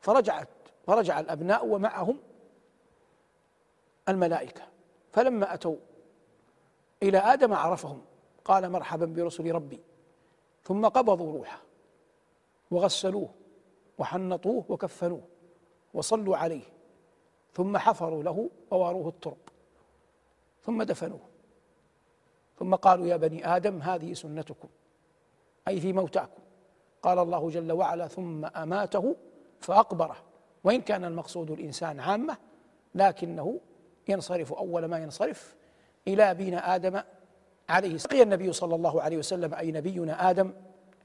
فرجعت 0.00 0.48
فرجع 0.86 1.20
الأبناء 1.20 1.66
ومعهم 1.66 2.18
الملائكة. 4.08 4.62
فلما 5.12 5.54
أتوا 5.54 5.76
إلى 7.02 7.18
آدم 7.18 7.52
عرفهم 7.54 8.02
قال 8.44 8.70
مرحبا 8.72 9.06
برسل 9.06 9.52
ربي. 9.52 9.80
ثم 10.64 10.86
قبضوا 10.86 11.32
روحه 11.32 11.62
وغسلوه 12.70 13.28
وحنطوه 13.98 14.64
وكفنوه 14.68 15.22
وصلوا 15.94 16.36
عليه. 16.36 16.64
ثم 17.54 17.78
حفروا 17.78 18.22
له 18.22 18.50
وواروه 18.70 19.08
الترب. 19.08 19.36
ثم 20.62 20.82
دفنوه. 20.82 21.20
ثم 22.58 22.74
قالوا 22.74 23.06
يا 23.06 23.16
بني 23.16 23.56
آدم 23.56 23.82
هذه 23.82 24.12
سنتكم 24.12 24.68
أي 25.68 25.80
في 25.80 25.92
موتاكم. 25.92 26.42
قال 27.02 27.18
الله 27.18 27.50
جل 27.50 27.72
وعلا 27.72 28.08
ثم 28.08 28.44
أماته 28.44 29.16
فأقبره. 29.60 30.16
وإن 30.64 30.80
كان 30.80 31.04
المقصود 31.04 31.50
الإنسان 31.50 32.00
عامة 32.00 32.36
لكنه 32.94 33.60
ينصرف 34.08 34.52
أول 34.52 34.84
ما 34.84 34.98
ينصرف 34.98 35.56
إلى 36.08 36.30
ابينا 36.30 36.74
آدم 36.74 37.00
عليه 37.68 37.94
السلام. 37.94 38.22
النبي 38.22 38.52
صلى 38.52 38.74
الله 38.74 39.02
عليه 39.02 39.16
وسلم 39.16 39.54
أي 39.54 39.72
نبينا 39.72 40.30
آدم 40.30 40.52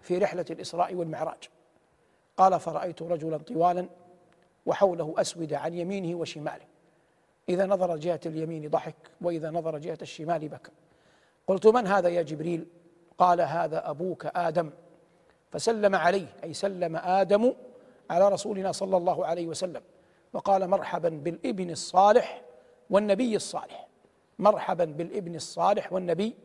في 0.02 0.18
رحلة 0.18 0.46
الإسراء 0.50 0.96
والمعراج. 0.96 1.50
قال 2.38 2.60
فرأيت 2.60 3.02
رجلا 3.02 3.38
طوالا 3.38 3.90
وحوله 4.66 5.14
اسوده 5.18 5.58
عن 5.58 5.74
يمينه 5.74 6.18
وشماله. 6.18 6.66
إذا 7.50 7.66
نظر 7.66 7.98
جهة 7.98 8.20
اليمين 8.26 8.70
ضحك 8.70 8.96
وإذا 9.22 9.52
نظر 9.52 9.78
جهة 9.78 9.98
الشمال 10.02 10.50
بكى. 10.50 10.72
قلت 11.48 11.68
من 11.68 11.88
هذا 11.88 12.10
يا 12.10 12.22
جبريل؟ 12.22 12.68
قال 13.18 13.42
هذا 13.42 13.90
أبوك 13.90 14.26
آدم. 14.26 14.70
فسلم 15.56 15.96
عليه 15.96 16.28
أي 16.44 16.54
سلم 16.54 16.96
آدم 16.96 17.54
على 18.10 18.30
رسولنا 18.30 18.72
صلى 18.72 18.98
الله 18.98 19.26
عليه 19.26 19.48
وسلم. 19.48 19.82
وقال 20.34 20.70
مرحبا 20.70 21.10
بالإبن 21.10 21.70
الصالح 21.70 22.42
والنبي 22.90 23.36
الصالح. 23.36 23.88
مرحبا 24.40 24.86
بالإبن 24.86 25.36
الصالح 25.36 25.94
والنبي 25.94 26.36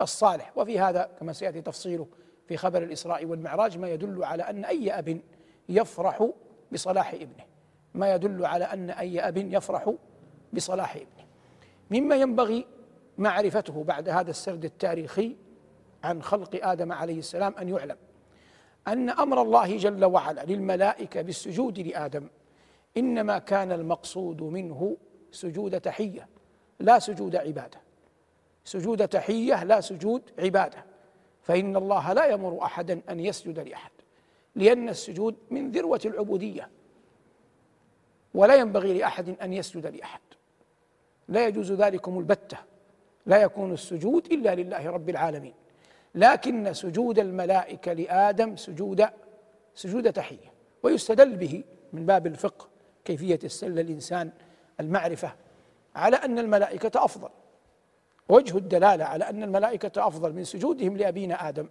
الصالح. 0.00 0.52
وفي 0.56 0.80
هذا 0.80 1.10
كما 1.20 1.32
سيأتي 1.32 1.60
تفصيله 1.60 2.06
في 2.48 2.56
خبر 2.56 2.82
الإسراء 2.82 3.24
والمعراج 3.24 3.78
ما 3.78 3.88
يدل 3.88 4.24
على 4.24 4.42
أن 4.42 4.64
أي 4.64 4.98
أب 4.98 5.20
يفرح 5.68 6.28
بصلاح 6.72 7.14
ابنه. 7.14 7.44
ما 7.94 8.14
يدل 8.14 8.46
على 8.46 8.64
أن 8.64 8.90
أي 8.90 9.20
أب 9.20 9.36
يفرح 9.36 9.94
بصلاح 10.52 10.96
ابنه. 10.96 11.26
مما 11.90 12.16
ينبغي 12.16 12.66
معرفته 13.18 13.84
بعد 13.84 14.08
هذا 14.08 14.30
السرد 14.30 14.64
التاريخي 14.64 15.36
عن 16.04 16.22
خلق 16.22 16.66
آدم 16.66 16.92
عليه 16.92 17.18
السلام 17.18 17.54
أن 17.60 17.68
يعلم. 17.68 17.96
أن 18.88 19.10
أمر 19.10 19.42
الله 19.42 19.76
جل 19.76 20.04
وعلا 20.04 20.44
للملائكة 20.44 21.22
بالسجود 21.22 21.78
لآدم. 21.78 22.28
إنما 22.96 23.38
كان 23.38 23.72
المقصود 23.72 24.42
منه 24.42 24.96
سجود 25.30 25.80
تحية 25.80 26.28
لا 26.80 26.98
سجود 26.98 27.36
عبادة. 27.36 27.80
سجود 28.64 29.08
تحية 29.08 29.64
لا 29.64 29.80
سجود 29.80 30.22
عبادة. 30.38 30.84
فإن 31.42 31.76
الله 31.76 32.12
لا 32.12 32.24
يأمر 32.24 32.62
أحدا 32.62 33.00
أن 33.10 33.20
يسجد 33.20 33.58
لأحد 33.58 33.90
لأن 34.54 34.88
السجود 34.88 35.36
من 35.50 35.70
ذروة 35.70 36.00
العبودية. 36.04 36.68
ولا 38.34 38.54
ينبغي 38.54 38.98
لأحد 38.98 39.28
أن 39.42 39.52
يسجد 39.52 39.86
لأحد. 39.86 40.20
لا 41.28 41.46
يجوز 41.46 41.72
ذلكم 41.72 42.18
البتة 42.18 42.56
لا 43.26 43.42
يكون 43.42 43.72
السجود 43.72 44.32
إلا 44.32 44.54
لله 44.54 44.90
رب 44.90 45.08
العالمين. 45.08 45.54
لكن 46.14 46.72
سجود 46.72 47.18
الملائكة 47.18 47.92
لآدم 47.92 48.56
سجود 48.56 49.06
سجود 49.74 50.12
تحية 50.12 50.52
ويستدل 50.82 51.36
به 51.36 51.64
من 51.92 52.06
باب 52.06 52.26
الفقه 52.26 52.68
كيفية 53.04 53.38
السل 53.44 53.78
الإنسان 53.78 54.30
المعرفة 54.80 55.32
على 55.96 56.16
أن 56.16 56.38
الملائكة 56.38 57.04
أفضل. 57.04 57.28
وجه 58.28 58.56
الدلالة 58.56 59.04
على 59.04 59.24
أن 59.24 59.42
الملائكة 59.42 60.06
أفضل 60.06 60.32
من 60.32 60.44
سجودهم 60.44 60.96
لأبينا 60.96 61.48
آدم. 61.48 61.68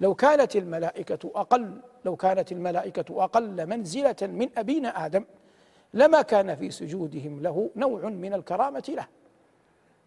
لو 0.00 0.14
كانت 0.14 0.56
الملائكة 0.56 1.30
أقل 1.34 1.80
لو 2.04 2.16
كانت 2.16 2.52
الملائكة 2.52 3.24
أقل 3.24 3.66
منزلة 3.66 4.16
من 4.22 4.48
أبينا 4.58 5.06
آدم 5.06 5.24
لما 5.94 6.22
كان 6.22 6.56
في 6.56 6.70
سجودهم 6.70 7.42
له 7.42 7.70
نوع 7.76 8.08
من 8.08 8.34
الكرامة 8.34 8.84
له. 8.88 9.06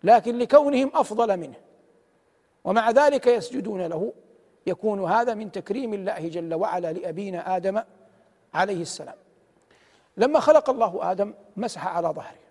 لكن 0.03 0.37
لكونهم 0.37 0.91
أفضل 0.93 1.37
منه 1.37 1.55
ومع 2.63 2.91
ذلك 2.91 3.27
يسجدون 3.27 3.81
له. 3.81 4.13
يكون 4.67 5.11
هذا 5.11 5.33
من 5.33 5.51
تكريم 5.51 5.93
الله 5.93 6.27
جل 6.27 6.53
وعلا 6.53 6.93
لأبينا 6.93 7.55
آدم 7.55 7.81
عليه 8.53 8.81
السلام. 8.81 9.15
لما 10.17 10.39
خلق 10.39 10.69
الله 10.69 11.11
آدم 11.11 11.33
مسح 11.57 11.87
على 11.87 12.07
ظهره 12.07 12.41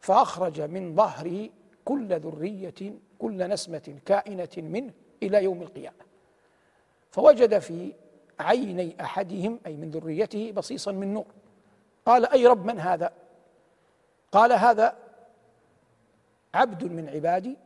فأخرج 0.00 0.60
من 0.60 0.94
ظهره 0.96 1.48
كل 1.84 2.20
ذرية 2.20 2.94
كل 3.18 3.48
نسمة 3.48 3.94
كائنة 4.06 4.48
منه 4.56 4.92
إلى 5.22 5.44
يوم 5.44 5.62
القيامة. 5.62 6.04
فوجد 7.10 7.58
في 7.58 7.92
عيني 8.40 8.96
أحدهم 9.00 9.60
أي 9.66 9.76
من 9.76 9.90
ذريته 9.90 10.52
بصيصا 10.52 10.92
من 10.92 11.14
نور. 11.14 11.26
قال 12.06 12.26
أي 12.26 12.46
رب 12.46 12.66
من 12.66 12.80
هذا؟ 12.80 13.12
قال 14.32 14.52
هذا 14.52 14.96
عبد 16.54 16.84
من 16.84 17.08
عبادي 17.08 17.56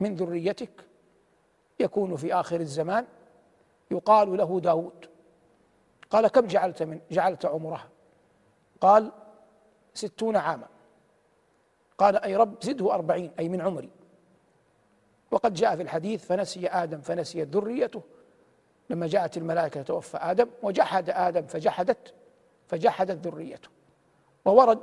من 0.00 0.14
ذريتك 0.14 0.70
يكون 1.80 2.16
في 2.16 2.34
آخر 2.34 2.60
الزمان. 2.60 3.06
يقال 3.90 4.36
له 4.36 4.60
داود. 4.60 5.08
قال 6.10 6.28
كم 6.28 6.46
جعلت 6.46 6.82
من 6.82 7.00
جعلت 7.10 7.46
عمره؟ 7.46 7.88
قال 8.80 9.12
ستون 9.94 10.36
عاما. 10.36 10.66
قال 11.98 12.16
أي 12.16 12.36
رب 12.36 12.54
زده 12.62 12.94
أربعين 12.94 13.30
أي 13.38 13.48
من 13.48 13.60
عمري. 13.60 13.90
وقد 15.30 15.54
جاء 15.54 15.76
في 15.76 15.82
الحديث 15.82 16.26
فنسي 16.26 16.68
آدم 16.68 17.00
فنسيت 17.00 17.48
ذريته. 17.48 18.02
لما 18.90 19.06
جاءت 19.06 19.36
الملائكة 19.36 19.82
توفى 19.82 20.16
آدم 20.16 20.48
وجحد 20.62 21.10
آدم 21.10 21.46
فجحدت 21.46 22.14
فجحدت 22.66 23.26
ذريته. 23.26 23.68
وورد 24.44 24.82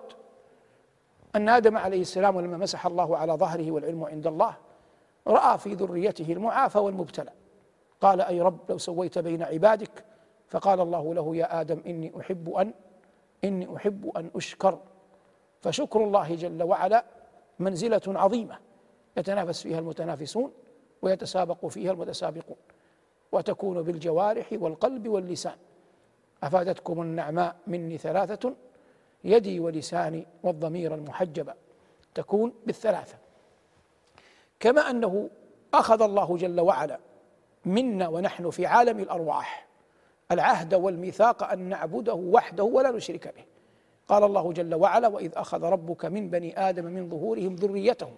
أن 1.36 1.49
آدم 1.49 1.78
عليه 1.78 2.01
السلام 2.01 2.41
لما 2.41 2.58
مسح 2.58 2.86
الله 2.86 3.17
على 3.17 3.34
ظهره 3.34 3.71
والعلم 3.71 4.04
عند 4.04 4.28
الله 4.28 4.56
رأى 5.27 5.57
في 5.57 5.73
ذريته 5.73 6.33
المعافى 6.33 6.79
والمبتلى. 6.79 7.31
قال 8.01 8.21
أي 8.21 8.41
رب 8.41 8.59
لو 8.69 8.77
سويت 8.77 9.19
بين 9.19 9.43
عبادك 9.43 10.05
فقال 10.47 10.81
الله 10.81 11.13
له 11.13 11.35
يا 11.35 11.61
آدم 11.61 11.81
إني 11.88 12.11
أحب 12.19 12.49
أن 12.49 12.73
إني 13.43 13.75
أحب 13.75 14.11
أن 14.17 14.29
أشكر. 14.35 14.79
فشكر 15.61 16.03
الله 16.03 16.35
جل 16.35 16.63
وعلا 16.63 17.05
منزلة 17.59 18.01
عظيمة 18.07 18.57
يتنافس 19.17 19.61
فيها 19.61 19.79
المتنافسون 19.79 20.51
ويتسابق 21.01 21.65
فيها 21.65 21.91
المتسابقون 21.91 22.57
وتكون 23.31 23.81
بالجوارح 23.81 24.49
والقلب 24.51 25.07
واللسان. 25.07 25.55
أفادتكم 26.43 27.01
النعماء 27.01 27.55
مني 27.67 27.97
ثلاثة 27.97 28.53
يدي 29.23 29.59
ولساني 29.59 30.27
والضمير 30.43 30.95
المحجبة 30.95 31.53
تكون 32.15 32.53
بالثلاثة. 32.65 33.17
كما 34.59 34.89
أنه 34.89 35.29
أخذ 35.73 36.01
الله 36.01 36.37
جل 36.37 36.59
وعلا 36.59 36.99
منا 37.65 38.07
ونحن 38.07 38.49
في 38.49 38.65
عالم 38.65 38.99
الأرواح. 38.99 39.67
العهد 40.31 40.73
والميثاق 40.73 41.43
أن 41.43 41.59
نعبده 41.59 42.13
وحده 42.13 42.63
ولا 42.63 42.91
نشرك 42.91 43.33
به. 43.35 43.43
قال 44.07 44.23
الله 44.23 44.53
جل 44.53 44.75
وعلا 44.75 45.07
وإذ 45.07 45.31
أخذ 45.35 45.63
ربك 45.63 46.05
من 46.05 46.29
بني 46.29 46.69
آدم 46.69 46.85
من 46.85 47.09
ظهورهم 47.09 47.55
ذريتهم 47.55 48.15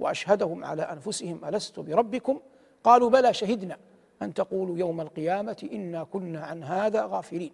وأشهدهم 0.00 0.64
على 0.64 0.82
أنفسهم 0.82 1.40
ألست 1.44 1.80
بربكم؟ 1.80 2.40
قالوا 2.84 3.10
بلى 3.10 3.34
شهدنا 3.34 3.76
أن 4.22 4.34
تقولوا 4.34 4.78
يوم 4.78 5.00
القيامة 5.00 5.68
إنا 5.72 6.04
كنا 6.04 6.40
عن 6.40 6.64
هذا 6.64 7.04
غافلين. 7.04 7.52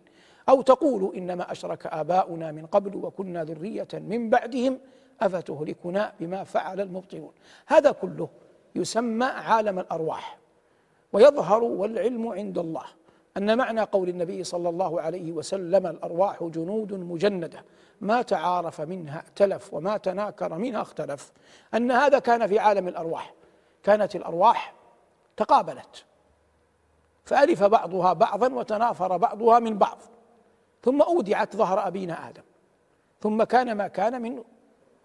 أو 0.49 0.63
تقولوا 0.63 1.15
إنما 1.15 1.53
أشرك 1.53 1.87
آباؤنا 1.87 2.53
من 2.53 2.67
قبل 2.67 2.97
وكنا 2.97 3.45
ذرية 3.45 3.89
من 3.95 4.31
بعدهم 4.31 4.79
أفتهلكنا 5.21 6.13
بما 6.21 6.45
فعل 6.45 6.81
المبطلون. 6.81 7.33
هذا 7.67 7.91
كله 7.91 8.29
يسمى 8.75 9.27
عالم 9.27 9.79
الأرواح 9.79 10.39
ويظهر 11.13 11.63
والعلم 11.65 12.29
عند 12.29 12.59
الله 12.59 12.85
أن 13.37 13.59
معنى 13.59 13.81
قول 13.81 14.09
النبي 14.09 14.45
صلى 14.45 14.69
الله 14.69 15.01
عليه 15.01 15.33
وسلم 15.33 15.87
الأرواح 15.87 16.45
جنود 16.45 16.93
مجندة 16.93 17.65
ما 18.01 18.23
تعارف 18.23 18.81
منها 18.81 19.19
ائتلف 19.27 19.75
وما 19.75 19.97
تناكر 19.97 20.55
منها 20.55 20.83
اختلف. 20.83 21.33
أن 21.75 21.91
هذا 21.91 22.19
كان 22.19 22.47
في 22.47 22.59
عالم 22.59 22.89
الأرواح 22.89 23.35
كانت 23.83 24.17
الأرواح 24.17 24.75
تقابلت 25.37 26.05
فألف 27.25 27.63
بعضها 27.63 28.13
بعضا 28.13 28.55
وتنافر 28.55 29.17
بعضها 29.17 29.59
من 29.59 29.79
بعض 29.79 29.99
ثم 30.83 31.03
أودعت 31.03 31.57
ظهر 31.57 31.87
أبينا 31.87 32.29
آدم 32.29 32.43
ثم 33.21 33.43
كان 33.43 33.73
ما 33.73 33.89
كان 33.89 34.23
من 34.23 34.45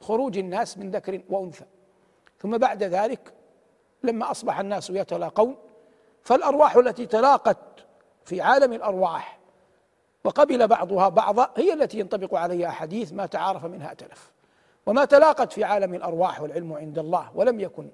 خروج 0.01 0.37
الناس 0.37 0.77
من 0.77 0.91
ذكر 0.91 1.21
وأنثى. 1.29 1.65
ثم 2.39 2.57
بعد 2.57 2.83
ذلك 2.83 3.33
لما 4.03 4.31
أصبح 4.31 4.59
الناس 4.59 4.89
يتلاقون 4.89 5.55
فالأرواح 6.23 6.75
التي 6.75 7.05
تلاقت 7.05 7.57
في 8.25 8.41
عالم 8.41 8.73
الأرواح 8.73 9.39
وقبل 10.23 10.67
بعضها 10.67 11.09
بعضا 11.09 11.51
هي 11.57 11.73
التي 11.73 11.99
ينطبق 11.99 12.35
عليها 12.35 12.69
حديث 12.69 13.13
ما 13.13 13.25
تعارف 13.25 13.65
منها 13.65 13.89
ائتلف 13.89 14.31
وما 14.85 15.05
تلاقت 15.05 15.53
في 15.53 15.63
عالم 15.63 15.93
الأرواح 15.93 16.41
والعلم 16.41 16.73
عند 16.73 16.99
الله 16.99 17.31
ولم 17.35 17.59
يكن 17.59 17.89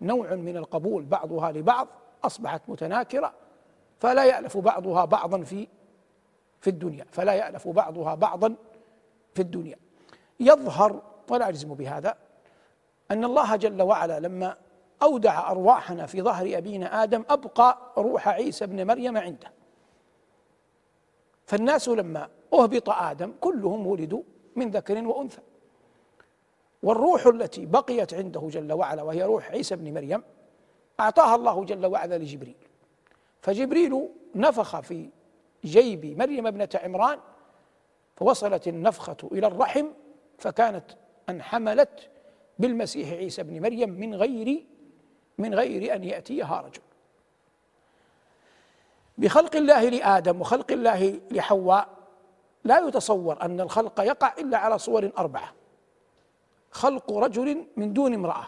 نوع 0.00 0.34
من 0.34 0.56
القبول 0.56 1.04
بعضها 1.04 1.52
لبعض 1.52 1.88
أصبحت 2.24 2.62
متناكرة 2.68 3.32
فلا 3.98 4.24
يألف 4.24 4.56
بعضها 4.56 5.04
بعضا 5.04 5.42
في 5.42 5.68
في 6.60 6.70
الدنيا 6.70 7.06
فلا 7.10 7.32
يألف 7.32 7.68
بعضها 7.68 8.14
بعضا 8.14 8.54
في 9.34 9.42
الدنيا. 9.42 9.76
يظهر 10.40 11.02
ولا 11.32 11.48
أجزم 11.48 11.74
بهذا. 11.74 12.16
أن 13.10 13.24
الله 13.24 13.56
جل 13.56 13.82
وعلا 13.82 14.20
لما 14.20 14.56
أودع 15.02 15.50
أرواحنا 15.50 16.06
في 16.06 16.22
ظهر 16.22 16.58
أبينا 16.58 17.02
آدم 17.02 17.24
أبقى 17.30 17.78
روح 17.98 18.28
عيسى 18.28 18.64
ابن 18.64 18.86
مريم 18.86 19.16
عنده. 19.16 19.52
فالناس 21.46 21.88
لما 21.88 22.28
أهبط 22.52 22.90
آدم 22.90 23.32
كلهم 23.40 23.86
ولدوا 23.86 24.22
من 24.56 24.70
ذكر 24.70 25.06
وأنثى. 25.06 25.40
والروح 26.82 27.26
التي 27.26 27.66
بقيت 27.66 28.14
عنده 28.14 28.48
جل 28.50 28.72
وعلا 28.72 29.02
وهي 29.02 29.22
روح 29.22 29.50
عيسى 29.50 29.74
ابن 29.74 29.94
مريم 29.94 30.22
أعطاها 31.00 31.34
الله 31.34 31.64
جل 31.64 31.86
وعلا 31.86 32.18
لجبريل. 32.18 32.56
فجبريل 33.40 34.08
نفخ 34.34 34.80
في 34.80 35.10
جيب 35.64 36.18
مريم 36.18 36.46
ابنة 36.46 36.68
عمران 36.74 37.18
فوصلت 38.16 38.68
النفخة 38.68 39.16
إلى 39.32 39.46
الرحم 39.46 39.86
فكانت 40.38 40.84
أن 41.28 41.42
حملت 41.42 42.10
بالمسيح 42.58 43.12
عيسى 43.12 43.40
ابن 43.40 43.62
مريم 43.62 43.90
من 43.90 44.14
غير 44.14 44.66
من 45.38 45.54
غير 45.54 45.94
أن 45.94 46.04
يأتيها 46.04 46.60
رجل. 46.60 46.82
بخلق 49.18 49.56
الله 49.56 49.88
لآدم 49.88 50.40
وخلق 50.40 50.72
الله 50.72 51.20
لحواء 51.30 51.88
لا 52.64 52.78
يتصور 52.78 53.42
أن 53.42 53.60
الخلق 53.60 54.00
يقع 54.00 54.34
إلا 54.38 54.58
على 54.58 54.78
صور 54.78 55.10
أربعة. 55.18 55.52
خلق 56.70 57.12
رجل 57.12 57.66
من 57.76 57.92
دون 57.92 58.14
امرأة 58.14 58.46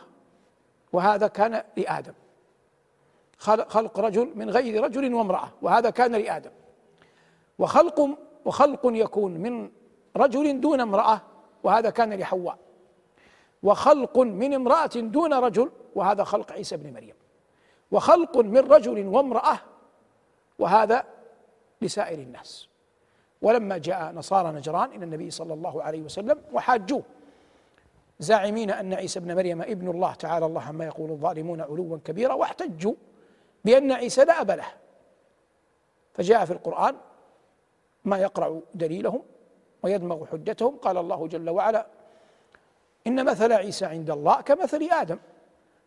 وهذا 0.92 1.26
كان 1.26 1.62
لآدم. 1.76 2.12
خلق 3.38 4.00
رجل 4.00 4.32
من 4.34 4.50
غير 4.50 4.84
رجل 4.84 5.14
وامرأة 5.14 5.48
وهذا 5.62 5.90
كان 5.90 6.12
لآدم. 6.12 6.50
وخلق 7.58 8.18
وخلق 8.44 8.80
يكون 8.84 9.32
من 9.32 9.70
رجل 10.16 10.60
دون 10.60 10.80
امرأة 10.80 11.20
وهذا 11.62 11.90
كان 11.90 12.14
لحواء. 12.14 12.58
وخلق 13.64 14.18
من 14.18 14.54
امرأة 14.54 14.94
دون 14.94 15.34
رجل 15.34 15.70
وهذا 15.94 16.24
خلق 16.24 16.52
عيسى 16.52 16.76
بن 16.76 16.92
مريم. 16.92 17.14
وخلق 17.90 18.38
من 18.38 18.58
رجل 18.58 19.06
وامرأة 19.06 19.58
وهذا 20.58 21.04
لسائر 21.82 22.18
الناس. 22.18 22.68
ولما 23.42 23.78
جاء 23.78 24.12
نصارى 24.12 24.52
نجران 24.52 24.90
إلى 24.90 25.04
النبي 25.04 25.30
صلى 25.30 25.54
الله 25.54 25.82
عليه 25.82 26.02
وسلم 26.02 26.40
وحاجوه 26.52 27.02
زاعمين 28.18 28.70
أن 28.70 28.94
عيسى 28.94 29.18
ابن 29.18 29.34
مريم 29.34 29.62
ابن 29.62 29.90
الله 29.90 30.14
تعالى 30.14 30.46
الله 30.46 30.62
عما 30.62 30.84
يقول 30.84 31.10
الظالمون 31.10 31.60
علوا 31.60 31.98
كبيرا 32.04 32.34
واحتجوا 32.34 32.94
بأن 33.64 33.92
عيسى 33.92 34.24
لا 34.24 34.40
أب 34.40 34.50
له. 34.50 34.66
فجاء 36.14 36.44
في 36.44 36.52
القرآن 36.52 36.96
ما 38.04 38.18
يقرع 38.18 38.60
دليلهم 38.74 39.22
ويدمغ 39.82 40.26
حجتهم. 40.26 40.76
قال 40.76 40.96
الله 40.98 41.26
جل 41.26 41.50
وعلا 41.50 41.86
إن 43.06 43.24
مثل 43.24 43.52
عيسى 43.52 43.84
عند 43.84 44.10
الله 44.10 44.40
كمثل 44.40 44.88
آدم. 44.92 45.18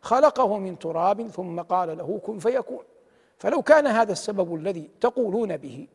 خلقه 0.02 0.58
من 0.58 0.80
تراب 0.80 1.28
ثم 1.28 1.62
قال 1.62 1.98
له 1.98 2.20
كن 2.26 2.40
فيكون. 2.40 2.84
فلو 3.38 3.62
كان 3.62 3.88
هذا 3.88 4.12
السبب 4.12 4.56
الذي 4.56 4.90
تقولون 5.02 5.58
به 5.58 5.88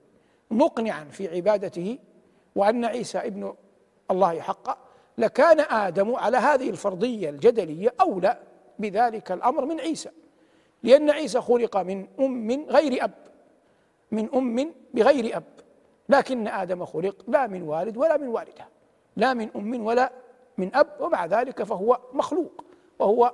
مقنعا 0.51 1.05
في 1.05 1.29
عبادته 1.29 1.99
وأن 2.57 2.85
عيسى 2.85 3.19
ابن 3.19 3.55
الله 4.11 4.41
حقا 4.41 4.77
لكان 5.19 5.61
آدم 5.61 6.15
على 6.15 6.37
هذه 6.37 6.71
الفرضية 6.71 7.31
الجدلية 7.31 7.95
أولى 8.01 8.39
بذلك 8.79 9.33
الأمر 9.33 9.65
من 9.65 9.81
عيسى. 9.81 10.11
لأن 10.83 11.11
عيسى 11.11 11.41
خلق 11.41 11.77
من 11.77 12.07
أم 12.21 12.67
غير 12.69 13.05
أب 13.05 13.15
من 14.11 14.35
أم 14.35 14.75
بغير 14.95 15.37
أب. 15.37 15.45
لكن 16.09 16.49
آدم 16.49 16.85
خلق 16.85 17.17
لا 17.29 17.47
من 17.47 17.63
والد 17.63 17.97
ولا 17.97 18.17
من 18.17 18.29
والدة 18.29 18.69
لا 19.17 19.35
من 19.35 19.49
أم 19.57 19.87
ولا 19.87 20.13
من 20.59 20.77
أب 20.77 20.87
ومع 21.01 21.27
ذلك 21.27 21.63
فهو 21.63 21.99
مخلوق 22.13 22.65
وهو 22.99 23.33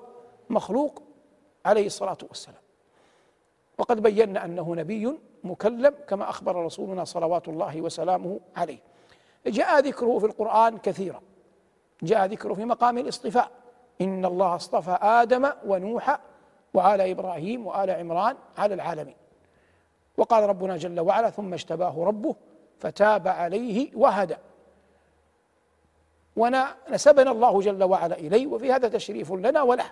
مخلوق 0.51 1.03
عليه 1.67 1.87
الصلاة 1.87 2.19
والسلام. 2.29 2.61
وقد 3.79 4.03
بينا 4.03 4.45
أنه 4.45 4.75
نبي 4.75 5.19
مكلم 5.45 5.95
كما 6.09 6.31
أخبر 6.31 6.65
رسولنا 6.65 7.05
صلوات 7.05 7.49
الله 7.49 7.83
وسلامه 7.83 8.41
عليه. 8.57 8.79
جاء 9.47 9.79
ذكره 9.79 10.19
في 10.19 10.27
القرآن 10.27 10.79
كثيرا. 10.79 11.21
جاء 12.03 12.27
ذكره 12.27 12.55
في 12.55 12.65
مقام 12.65 12.99
الاصطفاء. 12.99 13.51
إن 14.01 14.25
الله 14.25 14.55
اصطفى 14.55 14.99
آدم 15.03 15.51
ونوح 15.67 16.21
وآل 16.75 17.01
إبراهيم 17.01 17.67
وآل 17.67 17.91
عمران 17.91 18.37
على 18.59 18.75
العالمين. 18.75 19.17
وقال 20.17 20.49
ربنا 20.49 20.77
جل 20.77 21.01
وعلا 21.01 21.31
ثم 21.31 21.53
اجتباه 21.55 22.05
ربه 22.05 22.35
فتاب 22.79 23.29
عليه 23.29 23.97
وهدى. 23.97 24.37
ونسبنا 26.39 27.31
الله 27.31 27.61
جل 27.61 27.85
وعلا 27.85 28.19
إليه 28.19 28.47
وفي 28.47 28.73
هذا 28.73 28.89
تشريف 28.89 29.33
لنا 29.33 29.63
وله. 29.63 29.91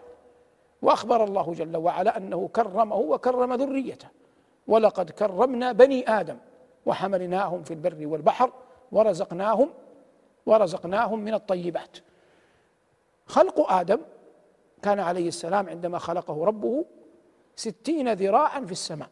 وأخبر 0.82 1.24
الله 1.24 1.52
جل 1.52 1.76
وعلا 1.76 2.16
أنه 2.16 2.48
كرمه 2.48 2.96
وكرم 2.96 3.54
ذريته. 3.54 4.08
ولقد 4.66 5.10
كرمنا 5.10 5.72
بني 5.72 6.10
آدم 6.20 6.38
وحملناهم 6.86 7.62
في 7.62 7.74
البر 7.74 8.06
والبحر 8.06 8.52
ورزقناهم 8.92 9.68
ورزقناهم 10.46 11.18
من 11.18 11.34
الطيبات. 11.34 11.96
خلق 13.26 13.72
آدم 13.72 14.00
كان 14.82 15.00
عليه 15.00 15.28
السلام 15.28 15.68
عندما 15.68 15.98
خلقه 15.98 16.44
ربه 16.44 16.84
ستين 17.56 18.12
ذراعا 18.12 18.60
في 18.60 18.72
السماء. 18.72 19.08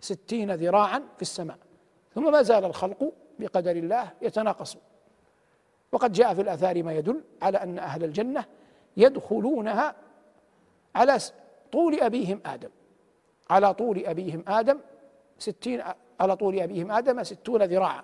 ستين 0.00 0.54
ذراعا 0.54 1.02
في 1.16 1.22
السماء. 1.22 1.58
ثم 2.14 2.32
ما 2.32 2.42
زال 2.42 2.64
الخلق 2.64 3.12
بقدر 3.38 3.70
الله 3.70 4.10
يتناقص. 4.22 4.76
وقد 5.92 6.12
جاء 6.12 6.34
في 6.34 6.40
الآثار 6.42 6.82
ما 6.82 6.92
يدل 6.92 7.22
على 7.42 7.58
أن 7.58 7.78
أهل 7.78 8.04
الجنة 8.04 8.44
يدخلونها 8.96 9.94
على 10.94 11.18
طول 11.72 12.00
أبيهم 12.00 12.40
آدم. 12.46 12.68
على 13.50 13.74
طول 13.74 14.06
أبيهم 14.06 14.44
آدم 14.48 14.78
ستين 15.38 15.82
على 16.20 16.36
طول 16.36 16.60
أبيهم 16.60 16.90
آدم 16.90 17.22
ستون 17.22 17.62
ذراعا. 17.62 18.02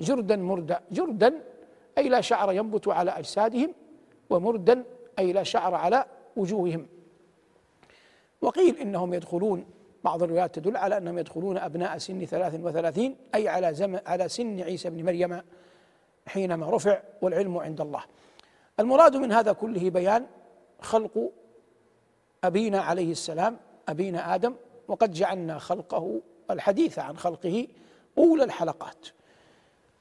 جردا 0.00 0.36
مردا 0.36 0.80
جردا 0.90 1.40
أي 1.98 2.08
لا 2.08 2.20
شعر 2.20 2.52
ينبت 2.52 2.88
على 2.88 3.10
أجسادهم 3.10 3.74
ومردا 4.30 4.84
أي 5.18 5.32
لا 5.32 5.42
شعر 5.42 5.74
على 5.74 6.04
وجوههم. 6.36 6.86
وقيل 8.42 8.76
إنهم 8.76 9.14
يدخلون 9.14 9.66
بعض 10.04 10.22
الروايات 10.22 10.54
تدل 10.54 10.76
على 10.76 10.96
أنهم 10.96 11.18
يدخلون 11.18 11.58
أبناء 11.58 11.98
سن 11.98 12.24
ثلاث 12.24 12.60
وثلاثين 12.62 13.16
أي 13.34 13.48
على 13.48 13.74
زمن 13.74 14.00
على 14.06 14.28
سن 14.28 14.60
عيسى 14.60 14.90
بن 14.90 15.04
مريم 15.04 15.40
حينما 16.26 16.70
رفع 16.70 17.02
والعلم 17.22 17.58
عند 17.58 17.80
الله. 17.80 18.02
المراد 18.80 19.16
من 19.16 19.32
هذا 19.32 19.52
كله 19.52 19.90
بيان 19.90 20.26
خلق 20.80 21.30
أبينا 22.44 22.80
عليه 22.80 23.10
السلام 23.10 23.56
أبينا 23.88 24.34
آدم 24.34 24.54
وقد 24.88 25.12
جعلنا 25.12 25.58
خلقه 25.58 26.20
الحديث 26.50 26.98
عن 26.98 27.16
خلقه 27.16 27.66
أولى 28.18 28.44
الحلقات. 28.44 29.06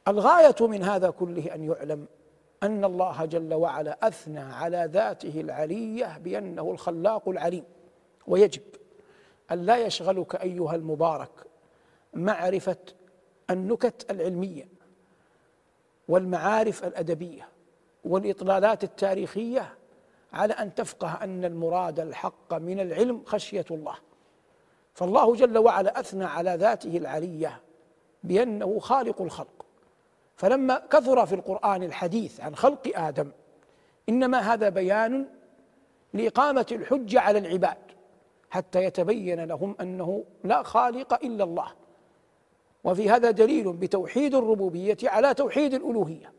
الغاية 0.08 0.56
من 0.60 0.84
هذا 0.84 1.10
كله 1.10 1.56
أن 1.56 1.64
يعلم 1.64 2.08
أن 2.64 2.86
الله 2.86 3.26
جل 3.26 3.54
وعلا 3.54 4.08
أثنى 4.08 4.40
على 4.40 4.90
ذاته 4.92 5.42
العلية 5.42 6.18
بأنه 6.18 6.72
الخلاق 6.72 7.30
العليم. 7.30 7.64
ويجب 8.28 8.62
أن 9.52 9.66
لا 9.66 9.78
يشغلك 9.78 10.36
أيها 10.36 10.76
المبارك 10.76 11.32
معرفة 12.14 12.78
النكت 13.50 14.12
العلمية. 14.12 14.75
والمعارف 16.08 16.84
الأدبية 16.84 17.48
والإطلالات 18.04 18.84
التاريخية 18.84 19.74
على 20.34 20.54
أن 20.54 20.76
تفقه 20.76 21.24
أن 21.24 21.46
المراد 21.46 22.00
الحق 22.00 22.54
من 22.54 22.80
العلم 22.80 23.24
خشية 23.26 23.66
الله. 23.72 23.96
فالله 24.94 25.36
جل 25.36 25.58
وعلا 25.58 26.00
أثنى 26.00 26.26
على 26.26 26.56
ذاته 26.56 26.98
العلية 26.98 27.62
بأنه 28.24 28.80
خالق 28.80 29.22
الخلق. 29.22 29.66
فلما 30.36 30.82
كثر 30.90 31.26
في 31.26 31.36
القرآن 31.36 31.84
الحديث 31.84 32.42
عن 32.42 32.56
خلق 32.56 32.92
آدم 32.96 33.32
إنما 34.10 34.54
هذا 34.54 34.70
بيان 34.70 35.26
لإقامة 36.14 36.66
الحجة 36.72 37.20
على 37.20 37.40
العباد 37.40 37.78
حتى 38.50 38.84
يتبين 38.84 39.44
لهم 39.44 39.76
أنه 39.82 40.24
لا 40.44 40.64
خالق 40.64 41.14
إلا 41.14 41.44
الله. 41.44 41.72
وفي 42.86 43.10
هذا 43.10 43.32
دليل 43.32 43.74
بتوحيد 43.74 44.36
الربوبية 44.36 44.98
على 45.04 45.34
توحيد 45.34 45.74
الألوهية. 45.74 46.34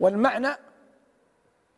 والمعنى 0.00 0.48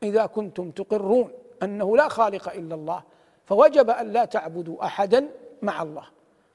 إذا 0.02 0.26
كنتم 0.26 0.70
تقرون 0.70 1.30
أنه 1.62 1.96
لا 1.96 2.08
خالق 2.08 2.52
إلا 2.52 2.74
الله 2.74 3.02
فوجب 3.46 3.90
أن 3.90 4.12
لا 4.12 4.24
تعبدوا 4.24 4.84
أحدا 4.84 5.28
مع 5.62 5.82
الله. 5.82 6.04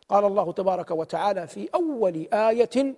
قال 0.09 0.25
الله 0.25 0.51
تبارك 0.51 0.91
وتعالى 0.91 1.47
في 1.47 1.69
أول 1.75 2.27
آية 2.33 2.95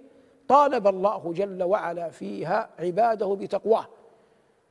طالب 0.48 0.88
الله 0.88 1.34
جل 1.36 1.64
وعلا 1.64 2.10
فيها 2.10 2.70
عباده 2.80 3.28
بتقواه. 3.28 3.88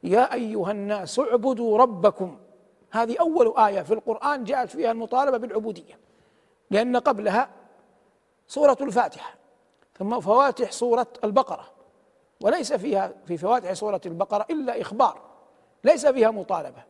يا 0.03 0.35
أيها 0.35 0.71
الناس 0.71 1.19
اعبدوا 1.19 1.79
ربكم. 1.79 2.39
هذه 2.91 3.17
أول 3.21 3.55
آية 3.59 3.83
في 3.83 3.95
القرآن 3.95 4.45
جاءت 4.45 4.71
فيها 4.71 4.91
المطالبة 4.91 5.39
بالعبودية 5.39 5.99
لأن 6.71 6.97
قبلها 6.97 7.51
سورة 8.47 8.79
الفاتحة. 8.81 9.39
ثم 9.99 10.21
فواتح 10.21 10.73
سورة 10.73 11.07
البقرة. 11.25 11.65
وليس 12.41 12.73
فيها 12.73 13.13
في 13.27 13.37
فواتح 13.37 13.73
سورة 13.73 14.01
البقرة 14.07 14.47
إلا 14.51 14.81
إخبار 14.81 15.21
ليس 15.85 16.07
فيها 16.07 16.31
مطالبة. 16.31 16.83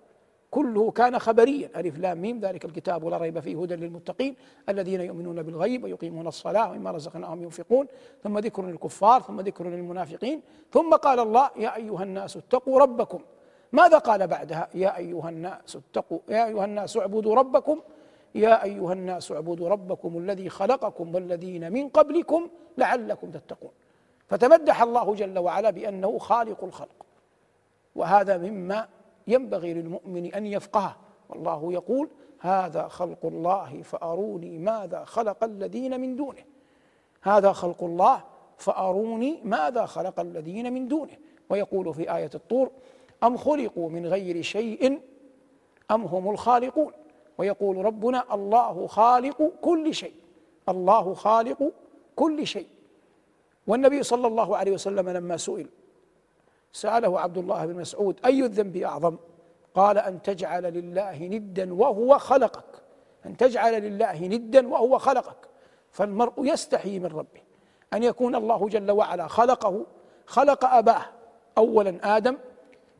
كله 0.50 0.90
كان 0.90 1.18
خبريا. 1.18 1.70
ألف 1.76 1.98
لام 1.98 2.22
ميم 2.22 2.40
ذلك 2.40 2.64
الكتاب 2.64 3.08
لا 3.08 3.16
ريب 3.16 3.40
فيه 3.40 3.62
هدى 3.62 3.76
للمتقين 3.76 4.36
الذين 4.68 5.00
يؤمنون 5.00 5.42
بالغيب 5.42 5.84
ويقيمون 5.84 6.26
الصلاة 6.26 6.70
ومما 6.70 6.90
رزقناهم 6.90 7.42
ينفقون 7.42 7.86
ثم 8.22 8.38
ذكر 8.38 8.66
للكفار 8.66 9.22
ثم 9.22 9.40
ذكر 9.40 9.66
للمنافقين 9.66 10.42
ثم 10.72 10.94
قال 10.94 11.20
الله 11.20 11.50
يا 11.56 11.76
أيها 11.76 12.02
الناس 12.02 12.36
اتقوا 12.36 12.80
ربكم. 12.80 13.20
ماذا 13.72 13.98
قال 13.98 14.26
بعدها؟ 14.26 14.68
يا 14.74 14.96
أيها 14.96 15.28
الناس 15.28 15.76
اتقوا 15.76 16.18
يا 16.28 16.46
أيها 16.46 16.64
الناس 16.64 16.96
اعبدوا 16.96 17.34
ربكم 17.34 17.80
يا 18.34 18.64
أيها 18.64 18.92
الناس 18.92 19.32
اعبدوا 19.32 19.68
ربكم 19.68 20.18
الذي 20.18 20.48
خلقكم 20.48 21.14
والذين 21.14 21.72
من 21.72 21.88
قبلكم 21.88 22.48
لعلكم 22.78 23.30
تتقون. 23.30 23.70
فتمدح 24.28 24.82
الله 24.82 25.14
جل 25.14 25.38
وعلا 25.38 25.70
بأنه 25.70 26.18
خالق 26.18 26.64
الخلق. 26.64 27.06
وهذا 27.94 28.38
مما 28.38 28.88
ينبغي 29.26 29.74
للمؤمن 29.74 30.34
أن 30.34 30.46
يفقهه 30.46 30.96
والله 31.28 31.72
يقول 31.72 32.08
هذا 32.40 32.88
خلق 32.88 33.18
الله 33.24 33.82
فأروني 33.82 34.58
ماذا 34.58 35.04
خلق 35.04 35.44
الذين 35.44 36.00
من 36.00 36.16
دونه. 36.16 36.44
هذا 37.22 37.52
خلق 37.52 37.84
الله 37.84 38.24
فأروني 38.56 39.40
ماذا 39.44 39.86
خلق 39.86 40.20
الذين 40.20 40.72
من 40.72 40.88
دونه. 40.88 41.16
ويقول 41.50 41.94
في 41.94 42.16
آية 42.16 42.30
الطور 42.34 42.70
أم 43.22 43.36
خلقوا 43.36 43.90
من 43.90 44.06
غير 44.06 44.42
شيء 44.42 45.00
أم 45.90 46.02
هم 46.02 46.30
الخالقون؟ 46.30 46.92
ويقول 47.38 47.84
ربنا 47.84 48.34
الله 48.34 48.86
خالق 48.86 49.52
كل 49.62 49.94
شيء. 49.94 50.14
الله 50.68 51.14
خالق 51.14 51.72
كل 52.16 52.46
شيء. 52.46 52.66
والنبي 53.66 54.02
صلى 54.02 54.26
الله 54.26 54.56
عليه 54.56 54.72
وسلم 54.72 55.08
لما 55.08 55.36
سئل 55.36 55.68
سأله 56.72 57.20
عبد 57.20 57.38
الله 57.38 57.66
بن 57.66 57.80
مسعود 57.80 58.20
أي 58.24 58.44
الذنب 58.44 58.76
أعظم؟ 58.76 59.16
قال 59.74 59.98
أن 59.98 60.22
تجعل 60.22 60.62
لله 60.62 61.18
ندا 61.26 61.74
وهو 61.74 62.18
خلقك. 62.18 62.82
أن 63.26 63.36
تجعل 63.36 63.82
لله 63.82 64.26
ندا 64.26 64.68
وهو 64.68 64.98
خلقك. 64.98 65.48
فالمرء 65.92 66.32
يستحي 66.38 66.98
من 66.98 67.06
ربه. 67.06 67.40
أن 67.92 68.02
يكون 68.02 68.34
الله 68.34 68.68
جل 68.68 68.90
وعلا 68.90 69.26
خلقه 69.26 69.86
خلق 70.26 70.64
أباه 70.64 71.02
أولا 71.58 72.16
آدم 72.16 72.36